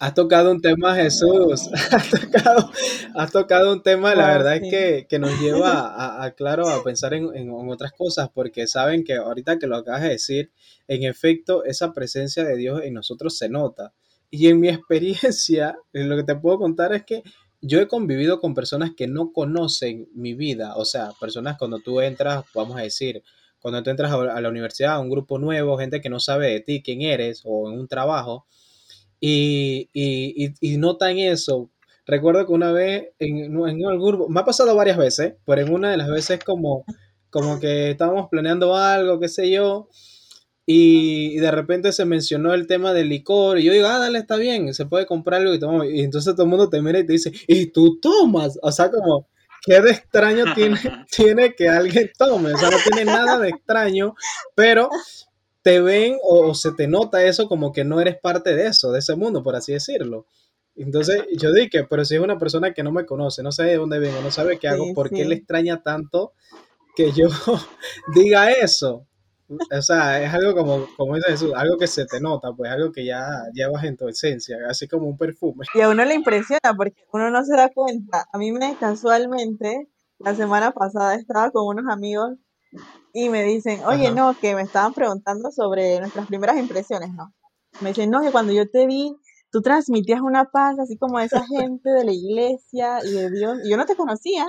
Has 0.00 0.14
tocado 0.14 0.50
un 0.50 0.60
tema, 0.60 0.96
Jesús. 0.96 1.70
Has 3.14 3.30
tocado, 3.32 3.72
un 3.72 3.82
tema, 3.82 4.14
la 4.14 4.28
ah, 4.28 4.36
verdad 4.36 4.56
es 4.56 5.06
que, 5.08 5.18
nos 5.18 5.40
lleva 5.40 6.22
a, 6.24 6.30
claro, 6.32 6.68
a 6.68 6.82
pensar 6.82 7.14
en, 7.14 7.50
otras 7.50 7.92
cosas, 7.92 8.28
porque 8.34 8.66
saben 8.66 9.04
que 9.04 9.14
ahorita 9.14 9.58
que 9.58 9.68
lo 9.68 9.76
acabas 9.76 10.02
de 10.02 10.08
decir, 10.10 10.50
en 10.88 11.04
efecto, 11.04 11.64
esa 11.64 11.92
presencia 11.92 12.44
de 12.44 12.56
Dios 12.56 12.82
en 12.82 12.92
nosotros 12.92 13.38
se 13.38 13.48
nota. 13.48 13.94
Y 14.28 14.48
en 14.48 14.58
mi 14.58 14.68
experiencia, 14.70 15.78
lo 15.92 16.16
que 16.16 16.24
te 16.24 16.34
puedo 16.34 16.58
contar 16.58 16.92
es 16.92 17.04
que 17.04 17.22
yo 17.62 17.80
he 17.80 17.88
convivido 17.88 18.40
con 18.40 18.54
personas 18.54 18.90
que 18.94 19.06
no 19.06 19.32
conocen 19.32 20.08
mi 20.14 20.34
vida, 20.34 20.76
o 20.76 20.84
sea, 20.84 21.12
personas 21.18 21.56
cuando 21.56 21.78
tú 21.78 22.00
entras, 22.00 22.44
vamos 22.52 22.76
a 22.76 22.82
decir, 22.82 23.22
cuando 23.66 23.82
tú 23.82 23.90
entras 23.90 24.12
a 24.12 24.40
la 24.40 24.48
universidad, 24.48 24.92
a 24.92 25.00
un 25.00 25.10
grupo 25.10 25.40
nuevo, 25.40 25.76
gente 25.76 26.00
que 26.00 26.08
no 26.08 26.20
sabe 26.20 26.52
de 26.52 26.60
ti, 26.60 26.84
quién 26.84 27.02
eres, 27.02 27.42
o 27.44 27.68
en 27.68 27.80
un 27.80 27.88
trabajo, 27.88 28.46
y, 29.18 29.90
y, 29.92 30.54
y, 30.60 30.76
notan 30.76 31.18
eso. 31.18 31.72
Recuerdo 32.06 32.46
que 32.46 32.52
una 32.52 32.70
vez 32.70 33.08
en, 33.18 33.38
en 33.68 33.78
grupo, 33.80 34.28
me 34.28 34.38
ha 34.38 34.44
pasado 34.44 34.76
varias 34.76 34.96
veces, 34.96 35.34
pero 35.44 35.62
en 35.62 35.72
una 35.72 35.90
de 35.90 35.96
las 35.96 36.08
veces 36.08 36.38
como, 36.44 36.84
como 37.28 37.58
que 37.58 37.90
estábamos 37.90 38.28
planeando 38.30 38.76
algo, 38.76 39.18
qué 39.18 39.26
sé 39.26 39.50
yo, 39.50 39.88
y, 40.64 41.34
de 41.38 41.50
repente 41.50 41.90
se 41.90 42.04
mencionó 42.04 42.54
el 42.54 42.68
tema 42.68 42.92
del 42.92 43.08
licor, 43.08 43.58
y 43.58 43.64
yo 43.64 43.72
digo, 43.72 43.88
ah, 43.88 43.98
dale, 43.98 44.20
está 44.20 44.36
bien, 44.36 44.74
se 44.74 44.86
puede 44.86 45.06
comprar 45.06 45.40
algo 45.40 45.54
y 45.54 45.58
tomamos. 45.58 45.86
Y 45.86 46.02
entonces 46.02 46.36
todo 46.36 46.44
el 46.44 46.50
mundo 46.50 46.68
te 46.68 46.80
mira 46.80 47.00
y 47.00 47.04
te 47.04 47.14
dice, 47.14 47.32
¿y 47.48 47.66
tú 47.72 47.98
tomas? 47.98 48.60
O 48.62 48.70
sea, 48.70 48.92
como, 48.92 49.26
¿qué 49.66 49.80
de 49.80 49.90
extraño 49.90 50.54
tiene, 50.54 50.78
tiene 51.14 51.54
que 51.54 51.68
alguien 51.68 52.10
tome? 52.16 52.54
O 52.54 52.56
sea, 52.56 52.70
no 52.70 52.76
tiene 52.88 53.04
nada 53.04 53.38
de 53.38 53.50
extraño, 53.50 54.14
pero 54.54 54.88
te 55.62 55.80
ven 55.80 56.16
o, 56.22 56.54
se 56.54 56.72
te 56.72 56.86
nota 56.86 57.24
eso 57.24 57.48
como 57.48 57.72
que 57.72 57.84
no 57.84 58.00
eres 58.00 58.16
parte 58.22 58.54
de 58.54 58.68
eso, 58.68 58.92
de 58.92 59.00
ese 59.00 59.16
mundo, 59.16 59.42
por 59.42 59.56
así 59.56 59.72
decirlo. 59.72 60.26
Entonces 60.76 61.24
yo 61.36 61.52
dije, 61.52 61.84
pero 61.84 62.04
si 62.04 62.14
es 62.14 62.20
una 62.20 62.38
persona 62.38 62.72
que 62.72 62.82
no 62.82 62.92
me 62.92 63.04
conoce, 63.04 63.42
no 63.42 63.50
sabe 63.50 63.70
de 63.70 63.76
dónde 63.78 63.98
vengo, 63.98 64.20
no 64.22 64.30
sabe 64.30 64.58
qué 64.58 64.68
hago, 64.68 64.94
¿por 64.94 65.10
qué 65.10 65.24
le 65.24 65.34
extraña 65.34 65.82
tanto 65.82 66.32
que 66.94 67.10
yo 67.12 67.28
diga 68.14 68.52
eso? 68.52 69.06
O 69.48 69.82
sea, 69.82 70.22
es 70.22 70.32
algo 70.34 70.54
como, 70.54 70.86
como 70.96 71.14
dice 71.14 71.30
Jesús, 71.30 71.52
algo 71.54 71.76
que 71.76 71.86
se 71.86 72.04
te 72.06 72.20
nota, 72.20 72.52
pues 72.52 72.70
algo 72.70 72.90
que 72.90 73.04
ya 73.04 73.44
llevas 73.52 73.84
en 73.84 73.96
tu 73.96 74.08
esencia, 74.08 74.56
así 74.68 74.88
como 74.88 75.06
un 75.06 75.16
perfume. 75.16 75.66
Y 75.74 75.80
a 75.80 75.88
uno 75.88 76.04
le 76.04 76.14
impresiona 76.14 76.74
porque 76.76 77.04
uno 77.12 77.30
no 77.30 77.44
se 77.44 77.56
da 77.56 77.70
cuenta. 77.72 78.26
A 78.32 78.38
mí 78.38 78.50
me 78.52 78.76
casualmente, 78.76 79.88
la 80.18 80.34
semana 80.34 80.72
pasada 80.72 81.14
estaba 81.14 81.50
con 81.50 81.66
unos 81.66 81.92
amigos 81.92 82.32
y 83.12 83.28
me 83.28 83.44
dicen, 83.44 83.80
oye, 83.86 84.10
no, 84.10 84.36
que 84.38 84.54
me 84.54 84.62
estaban 84.62 84.92
preguntando 84.92 85.50
sobre 85.50 86.00
nuestras 86.00 86.26
primeras 86.26 86.58
impresiones, 86.58 87.10
¿no? 87.14 87.32
Me 87.80 87.90
dicen, 87.90 88.10
no, 88.10 88.22
que 88.22 88.32
cuando 88.32 88.52
yo 88.52 88.68
te 88.68 88.86
vi, 88.86 89.14
tú 89.50 89.62
transmitías 89.62 90.20
una 90.20 90.46
paz 90.46 90.78
así 90.78 90.98
como 90.98 91.20
esa 91.20 91.44
gente 91.46 91.90
de 91.90 92.04
la 92.04 92.12
iglesia 92.12 92.98
y 93.04 93.12
de 93.12 93.30
Dios. 93.30 93.58
Y 93.64 93.70
yo 93.70 93.76
no 93.76 93.86
te 93.86 93.96
conocía, 93.96 94.46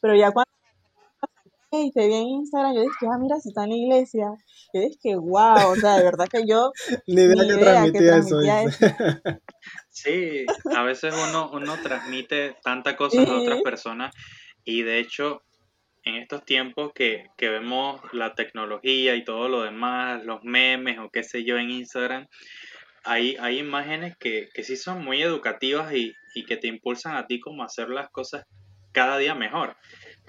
pero 0.00 0.16
ya 0.16 0.32
cuando 0.32 0.50
hey, 1.70 1.90
te 1.94 2.06
vi 2.06 2.14
en 2.14 2.28
Instagram, 2.28 2.74
yo 2.74 2.82
dije, 2.82 3.06
ah, 3.12 3.18
mira, 3.18 3.38
si 3.38 3.50
está 3.50 3.64
en 3.64 3.70
la 3.70 3.76
iglesia. 3.76 4.26
Yo 4.72 4.80
dije, 4.80 5.16
wow, 5.16 5.70
o 5.70 5.76
sea, 5.76 5.96
de 5.96 6.04
verdad 6.04 6.26
que 6.28 6.46
yo 6.46 6.72
ni 7.06 7.22
idea, 7.22 7.84
que, 7.92 7.98
transmitía 7.98 8.62
eso, 8.62 8.80
Sí, 9.90 10.46
a 10.74 10.82
veces 10.82 11.14
uno, 11.28 11.50
uno 11.52 11.76
transmite 11.82 12.56
tanta 12.62 12.96
cosas 12.96 13.28
a 13.28 13.36
otras 13.36 13.60
personas 13.62 14.14
y 14.64 14.82
de 14.82 14.98
hecho 14.98 15.42
en 16.04 16.14
estos 16.16 16.44
tiempos 16.44 16.92
que, 16.94 17.26
que, 17.36 17.50
vemos 17.50 18.00
la 18.12 18.34
tecnología 18.34 19.14
y 19.16 19.24
todo 19.24 19.48
lo 19.48 19.62
demás, 19.62 20.24
los 20.24 20.42
memes 20.42 20.98
o 20.98 21.10
qué 21.10 21.22
sé 21.22 21.44
yo 21.44 21.58
en 21.58 21.70
Instagram, 21.70 22.26
hay, 23.04 23.36
hay 23.40 23.58
imágenes 23.58 24.16
que, 24.18 24.48
que 24.54 24.62
sí 24.62 24.76
son 24.76 25.04
muy 25.04 25.22
educativas 25.22 25.92
y, 25.92 26.14
y, 26.34 26.44
que 26.44 26.56
te 26.56 26.68
impulsan 26.68 27.16
a 27.16 27.26
ti 27.26 27.40
como 27.40 27.62
a 27.62 27.66
hacer 27.66 27.90
las 27.90 28.08
cosas 28.10 28.44
cada 28.92 29.18
día 29.18 29.34
mejor. 29.34 29.76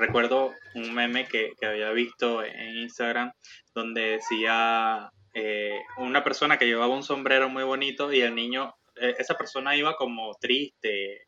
Recuerdo 0.01 0.55
un 0.73 0.95
meme 0.95 1.27
que, 1.27 1.51
que 1.59 1.67
había 1.67 1.91
visto 1.91 2.43
en 2.43 2.75
Instagram 2.77 3.31
donde 3.75 4.17
decía 4.17 5.11
eh, 5.35 5.79
una 5.97 6.23
persona 6.23 6.57
que 6.57 6.65
llevaba 6.65 6.95
un 6.95 7.03
sombrero 7.03 7.49
muy 7.49 7.63
bonito 7.63 8.11
y 8.11 8.21
el 8.21 8.33
niño, 8.33 8.73
eh, 8.99 9.13
esa 9.19 9.35
persona 9.37 9.75
iba 9.75 9.95
como 9.97 10.33
triste 10.41 11.27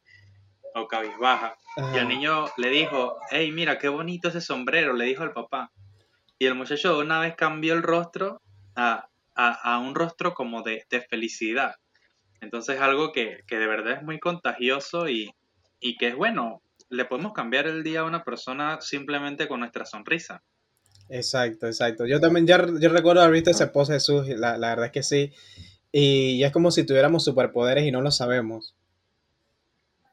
o 0.74 0.88
cabizbaja. 0.88 1.56
Y 1.94 2.00
el 2.00 2.08
niño 2.08 2.46
le 2.58 2.70
dijo, 2.70 3.16
hey, 3.30 3.52
mira, 3.52 3.78
qué 3.78 3.90
bonito 3.90 4.30
ese 4.30 4.42
sombrero, 4.42 4.94
le 4.94 5.06
dijo 5.06 5.22
al 5.22 5.34
papá. 5.34 5.70
Y 6.40 6.48
el 6.48 6.56
muchacho 6.56 6.98
una 6.98 7.20
vez 7.20 7.36
cambió 7.36 7.76
el 7.76 7.84
rostro 7.84 8.42
a, 8.76 9.08
a, 9.36 9.78
un 9.78 9.94
rostro 9.94 10.34
como 10.34 10.64
de, 10.64 10.84
de, 10.90 11.02
felicidad. 11.02 11.76
Entonces 12.42 12.82
algo 12.82 13.12
que, 13.12 13.42
que, 13.46 13.60
de 13.60 13.68
verdad 13.68 13.98
es 13.98 14.02
muy 14.02 14.20
contagioso 14.20 15.08
y, 15.10 15.32
y 15.80 15.96
que 15.98 16.08
es 16.08 16.16
bueno. 16.16 16.62
Le 16.89 17.06
podemos 17.06 17.34
cambiar 17.34 17.67
el 17.67 17.84
día 17.84 18.02
a 18.02 18.06
una 18.06 18.24
persona 18.24 18.80
simplemente 18.82 19.48
con 19.48 19.60
nuestra 19.60 19.86
sonrisa. 19.86 20.43
Exacto, 21.10 21.67
exacto. 21.67 22.06
Yo 22.06 22.19
también 22.19 22.48
ya, 22.48 22.65
yo 22.80 22.89
recuerdo 22.89 23.22
haber 23.22 23.34
visto 23.34 23.52
ese 23.52 23.67
post 23.67 23.89
de 23.89 23.98
Jesús, 23.98 24.28
la, 24.30 24.58
la 24.58 24.69
verdad 24.69 24.86
es 24.86 24.91
que 24.91 25.04
sí. 25.04 25.34
Y 25.91 26.43
es 26.43 26.52
como 26.52 26.72
si 26.72 26.86
tuviéramos 26.86 27.24
superpoderes 27.24 27.86
y 27.86 27.91
no 27.91 28.02
lo 28.02 28.12
sabemos. 28.12 28.76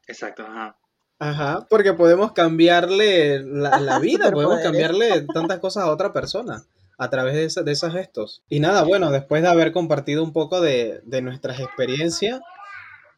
Exacto, 0.07 0.45
ajá. 0.47 0.77
Ajá, 1.21 1.67
porque 1.69 1.93
podemos 1.93 2.33
cambiarle 2.33 3.41
la, 3.41 3.99
vida, 4.01 4.31
podemos 4.33 4.61
cambiarle 4.61 5.27
tantas 5.33 5.59
cosas 5.59 5.85
a 5.85 5.91
otra 5.91 6.13
persona 6.15 6.65
a 6.97 7.11
través 7.11 7.55
de, 7.55 7.63
de, 7.63 7.73
esos 7.73 7.93
gestos. 7.93 8.43
Y 8.49 8.61
nada, 8.61 8.83
bueno, 8.85 9.11
después 9.11 9.43
de 9.43 9.49
haber 9.49 9.73
compartido 9.73 10.23
un 10.23 10.33
poco 10.33 10.61
de, 10.61 11.01
de 11.05 11.23
nuestras 11.23 11.61
experiencias, 11.61 12.41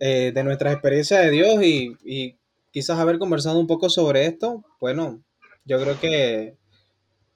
eh, 0.01 0.33
de 0.35 0.45
nuestras 0.45 0.73
experiencias 0.73 1.23
de 1.23 1.31
Dios 1.31 1.63
y, 1.63 1.97
y, 2.05 2.37
quizás 2.73 2.99
haber 2.99 3.19
conversado 3.19 3.59
un 3.61 3.67
poco 3.69 3.89
sobre 3.89 4.27
esto, 4.27 4.65
bueno, 4.81 5.23
yo 5.65 5.81
creo 5.81 6.01
que 6.01 6.57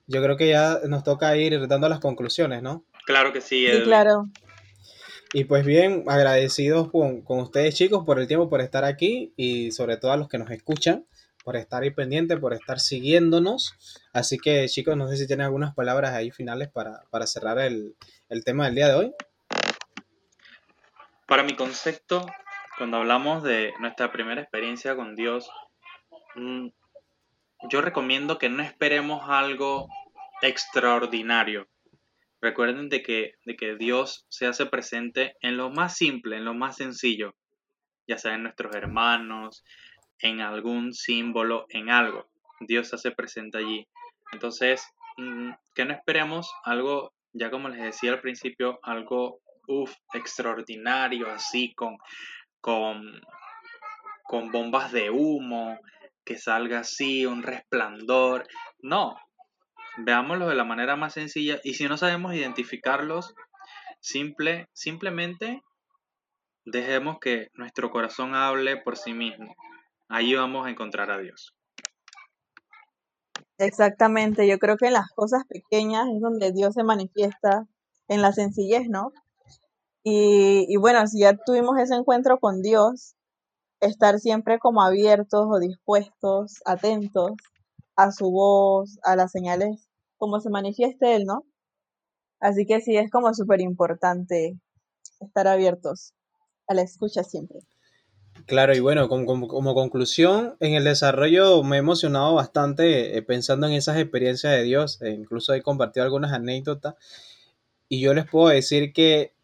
yo 0.08 0.22
creo 0.22 0.36
que 0.36 0.48
ya 0.48 0.80
nos 0.88 1.04
toca 1.04 1.36
ir 1.36 1.66
dando 1.68 1.88
las 1.88 2.00
conclusiones, 2.00 2.62
¿no? 2.62 2.84
Claro 3.06 3.32
que 3.32 3.40
sí. 3.40 3.66
Sí, 3.66 3.82
claro. 3.82 4.26
Y 5.32 5.44
pues 5.44 5.66
bien, 5.66 6.04
agradecidos 6.06 6.90
con, 6.90 7.22
ustedes 7.26 7.74
chicos 7.74 8.04
por 8.04 8.20
el 8.20 8.28
tiempo, 8.28 8.48
por 8.48 8.60
estar 8.60 8.84
aquí 8.84 9.32
y 9.36 9.72
sobre 9.72 9.96
todo 9.96 10.12
a 10.12 10.16
los 10.16 10.28
que 10.28 10.38
nos 10.38 10.50
escuchan, 10.50 11.06
por 11.44 11.56
estar 11.56 11.82
ahí 11.82 11.90
pendientes, 11.90 12.38
por 12.38 12.54
estar 12.54 12.78
siguiéndonos. 12.78 13.74
Así 14.12 14.38
que 14.38 14.66
chicos, 14.68 14.96
no 14.96 15.08
sé 15.08 15.16
si 15.16 15.26
tienen 15.26 15.46
algunas 15.46 15.74
palabras 15.74 16.14
ahí 16.14 16.30
finales 16.30 16.68
para, 16.68 17.26
cerrar 17.26 17.58
el, 17.58 17.96
tema 18.44 18.66
del 18.66 18.76
día 18.76 18.88
de 18.88 18.94
hoy. 18.94 19.14
Para 21.26 21.42
mi 21.42 21.56
concepto, 21.56 22.24
cuando 22.76 22.98
hablamos 22.98 23.42
de 23.42 23.72
nuestra 23.80 24.12
primera 24.12 24.40
experiencia 24.40 24.96
con 24.96 25.14
Dios, 25.14 25.50
mm, 26.34 26.68
yo 27.70 27.80
recomiendo 27.80 28.38
que 28.38 28.48
no 28.48 28.62
esperemos 28.62 29.22
algo 29.28 29.88
extraordinario. 30.42 31.66
Recuerden 32.40 32.88
de 32.88 33.02
que, 33.02 33.34
de 33.44 33.56
que 33.56 33.76
Dios 33.76 34.26
se 34.28 34.46
hace 34.46 34.66
presente 34.66 35.36
en 35.40 35.56
lo 35.56 35.70
más 35.70 35.96
simple, 35.96 36.36
en 36.36 36.44
lo 36.44 36.54
más 36.54 36.76
sencillo, 36.76 37.34
ya 38.06 38.18
sea 38.18 38.34
en 38.34 38.42
nuestros 38.42 38.74
hermanos, 38.74 39.64
en 40.18 40.40
algún 40.40 40.92
símbolo, 40.92 41.66
en 41.70 41.90
algo. 41.90 42.28
Dios 42.60 42.88
se 42.88 42.96
hace 42.96 43.10
presente 43.10 43.58
allí. 43.58 43.88
Entonces, 44.32 44.86
mm, 45.16 45.50
que 45.74 45.84
no 45.86 45.94
esperemos 45.94 46.52
algo, 46.64 47.14
ya 47.32 47.50
como 47.50 47.68
les 47.70 47.82
decía 47.82 48.12
al 48.12 48.20
principio, 48.20 48.78
algo 48.82 49.40
uf, 49.66 49.94
extraordinario, 50.12 51.30
así 51.30 51.74
con, 51.74 51.96
con, 52.60 53.20
con 54.24 54.50
bombas 54.50 54.92
de 54.92 55.10
humo, 55.10 55.78
que 56.24 56.36
salga 56.36 56.80
así, 56.80 57.26
un 57.26 57.42
resplandor. 57.42 58.46
No, 58.80 59.16
veámoslo 59.98 60.48
de 60.48 60.54
la 60.54 60.64
manera 60.64 60.96
más 60.96 61.14
sencilla 61.14 61.60
y 61.64 61.74
si 61.74 61.88
no 61.88 61.96
sabemos 61.96 62.34
identificarlos, 62.34 63.34
simple, 64.00 64.68
simplemente 64.72 65.62
dejemos 66.64 67.18
que 67.20 67.48
nuestro 67.54 67.90
corazón 67.90 68.34
hable 68.34 68.76
por 68.76 68.96
sí 68.96 69.12
mismo. 69.12 69.54
Ahí 70.08 70.34
vamos 70.34 70.66
a 70.66 70.70
encontrar 70.70 71.10
a 71.10 71.18
Dios. 71.18 71.54
Exactamente, 73.58 74.46
yo 74.46 74.58
creo 74.58 74.76
que 74.76 74.88
en 74.88 74.92
las 74.92 75.10
cosas 75.14 75.44
pequeñas 75.48 76.06
es 76.14 76.20
donde 76.20 76.52
Dios 76.52 76.74
se 76.74 76.84
manifiesta, 76.84 77.66
en 78.08 78.22
la 78.22 78.32
sencillez, 78.32 78.88
¿no? 78.88 79.12
Y, 80.08 80.66
y 80.68 80.76
bueno, 80.76 81.04
si 81.08 81.18
ya 81.18 81.36
tuvimos 81.36 81.76
ese 81.80 81.96
encuentro 81.96 82.38
con 82.38 82.62
Dios, 82.62 83.16
estar 83.80 84.20
siempre 84.20 84.60
como 84.60 84.82
abiertos 84.82 85.46
o 85.50 85.58
dispuestos, 85.58 86.60
atentos 86.64 87.32
a 87.96 88.12
su 88.12 88.30
voz, 88.30 89.00
a 89.02 89.16
las 89.16 89.32
señales, 89.32 89.88
como 90.16 90.38
se 90.38 90.48
manifieste 90.48 91.16
él, 91.16 91.24
¿no? 91.24 91.44
Así 92.38 92.66
que 92.66 92.80
sí, 92.80 92.96
es 92.96 93.10
como 93.10 93.34
súper 93.34 93.60
importante 93.60 94.56
estar 95.18 95.48
abiertos 95.48 96.14
a 96.68 96.74
la 96.74 96.82
escucha 96.82 97.24
siempre. 97.24 97.58
Claro, 98.46 98.76
y 98.76 98.78
bueno, 98.78 99.08
como, 99.08 99.74
conclusión, 99.74 100.54
en 100.60 100.74
el 100.74 100.84
desarrollo 100.84 101.64
me 101.64 101.76
he 101.76 101.78
emocionado 101.80 102.36
bastante 102.36 103.18
eh, 103.18 103.22
pensando 103.22 103.66
en 103.66 103.72
esas 103.72 103.98
experiencias 103.98 104.52
de 104.52 104.62
Dios, 104.62 105.02
e 105.02 105.10
incluso 105.10 105.52
he 105.52 105.62
compartido 105.62 106.04
algunas 106.04 106.32
anécdotas, 106.32 106.94
y 107.88 108.00
yo 108.00 108.14
les 108.14 108.30
puedo 108.30 108.50
decir 108.50 108.92
que 108.92 109.35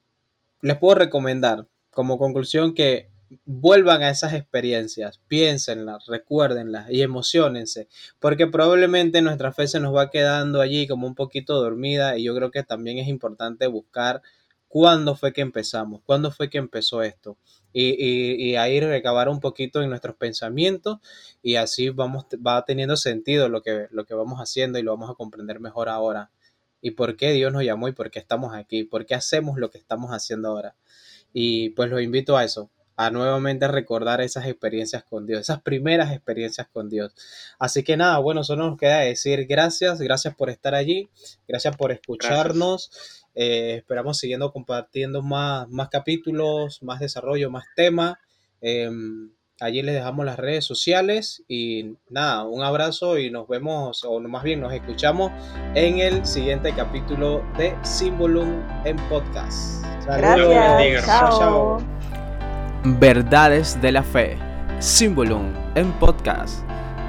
les 0.62 0.78
puedo 0.78 0.94
recomendar 0.94 1.66
como 1.90 2.18
conclusión 2.18 2.74
que 2.74 3.10
vuelvan 3.44 4.02
a 4.02 4.10
esas 4.10 4.34
experiencias, 4.34 5.20
piénsenlas, 5.26 6.06
recuérdenlas 6.06 6.90
y 6.90 7.02
emocionense, 7.02 7.88
porque 8.20 8.46
probablemente 8.46 9.22
nuestra 9.22 9.52
fe 9.52 9.66
se 9.66 9.80
nos 9.80 9.94
va 9.94 10.10
quedando 10.10 10.60
allí 10.60 10.86
como 10.86 11.06
un 11.06 11.14
poquito 11.14 11.54
dormida 11.54 12.16
y 12.16 12.24
yo 12.24 12.34
creo 12.34 12.50
que 12.50 12.62
también 12.62 12.98
es 12.98 13.08
importante 13.08 13.66
buscar 13.66 14.22
cuándo 14.68 15.14
fue 15.16 15.32
que 15.32 15.42
empezamos, 15.42 16.00
cuándo 16.04 16.30
fue 16.30 16.48
que 16.48 16.58
empezó 16.58 17.02
esto. 17.02 17.36
Y, 17.74 18.50
y, 18.50 18.56
ahí 18.56 18.80
recabar 18.80 19.30
un 19.30 19.40
poquito 19.40 19.82
en 19.82 19.88
nuestros 19.88 20.14
pensamientos 20.16 20.98
y 21.42 21.56
así 21.56 21.88
vamos, 21.88 22.26
va 22.46 22.62
teniendo 22.66 22.98
sentido 22.98 23.48
lo 23.48 23.62
que, 23.62 23.86
lo 23.90 24.04
que 24.04 24.12
vamos 24.12 24.40
haciendo 24.40 24.78
y 24.78 24.82
lo 24.82 24.92
vamos 24.92 25.10
a 25.10 25.14
comprender 25.14 25.58
mejor 25.58 25.88
ahora 25.88 26.30
y 26.82 26.90
por 26.90 27.16
qué 27.16 27.32
Dios 27.32 27.52
nos 27.52 27.62
llamó 27.62 27.88
y 27.88 27.92
por 27.92 28.10
qué 28.10 28.18
estamos 28.18 28.54
aquí, 28.54 28.84
por 28.84 29.06
qué 29.06 29.14
hacemos 29.14 29.56
lo 29.56 29.70
que 29.70 29.78
estamos 29.78 30.10
haciendo 30.10 30.48
ahora. 30.48 30.74
Y 31.32 31.70
pues 31.70 31.88
los 31.88 32.02
invito 32.02 32.36
a 32.36 32.44
eso, 32.44 32.70
a 32.96 33.10
nuevamente 33.10 33.68
recordar 33.68 34.20
esas 34.20 34.46
experiencias 34.46 35.04
con 35.04 35.24
Dios, 35.24 35.40
esas 35.40 35.62
primeras 35.62 36.12
experiencias 36.12 36.68
con 36.68 36.90
Dios. 36.90 37.14
Así 37.58 37.84
que 37.84 37.96
nada, 37.96 38.18
bueno, 38.18 38.44
solo 38.44 38.68
nos 38.68 38.78
queda 38.78 38.98
decir 38.98 39.46
gracias, 39.46 40.00
gracias 40.00 40.34
por 40.34 40.50
estar 40.50 40.74
allí, 40.74 41.08
gracias 41.48 41.76
por 41.76 41.92
escucharnos. 41.92 42.90
Eh, 43.34 43.76
esperamos 43.76 44.18
siguiendo 44.18 44.52
compartiendo 44.52 45.22
más, 45.22 45.68
más 45.68 45.88
capítulos, 45.88 46.82
más 46.82 47.00
desarrollo, 47.00 47.48
más 47.50 47.64
temas. 47.76 48.18
Em, 48.60 49.30
allí 49.60 49.82
les 49.82 49.94
dejamos 49.94 50.24
las 50.24 50.38
redes 50.38 50.64
sociales 50.64 51.42
y 51.48 51.94
nada, 52.08 52.44
un 52.44 52.62
abrazo 52.62 53.18
y 53.18 53.30
nos 53.30 53.48
vemos, 53.48 54.04
o 54.04 54.20
más 54.20 54.42
bien 54.42 54.60
nos 54.60 54.72
escuchamos 54.72 55.32
en 55.74 55.98
el 55.98 56.24
siguiente 56.26 56.72
capítulo 56.72 57.44
de 57.56 57.74
Symbolum 57.82 58.62
en 58.84 58.96
podcast. 59.08 59.84
Gracias. 60.06 61.06
chao. 61.06 61.78
Verdades 62.84 63.80
de 63.80 63.92
la 63.92 64.02
Fe, 64.02 64.36
Symbolum 64.80 65.52
en 65.74 65.92
podcast. 65.92 66.64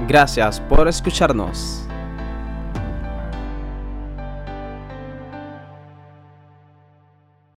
Gracias 0.06 0.60
por 0.60 0.86
escucharnos. 0.88 1.83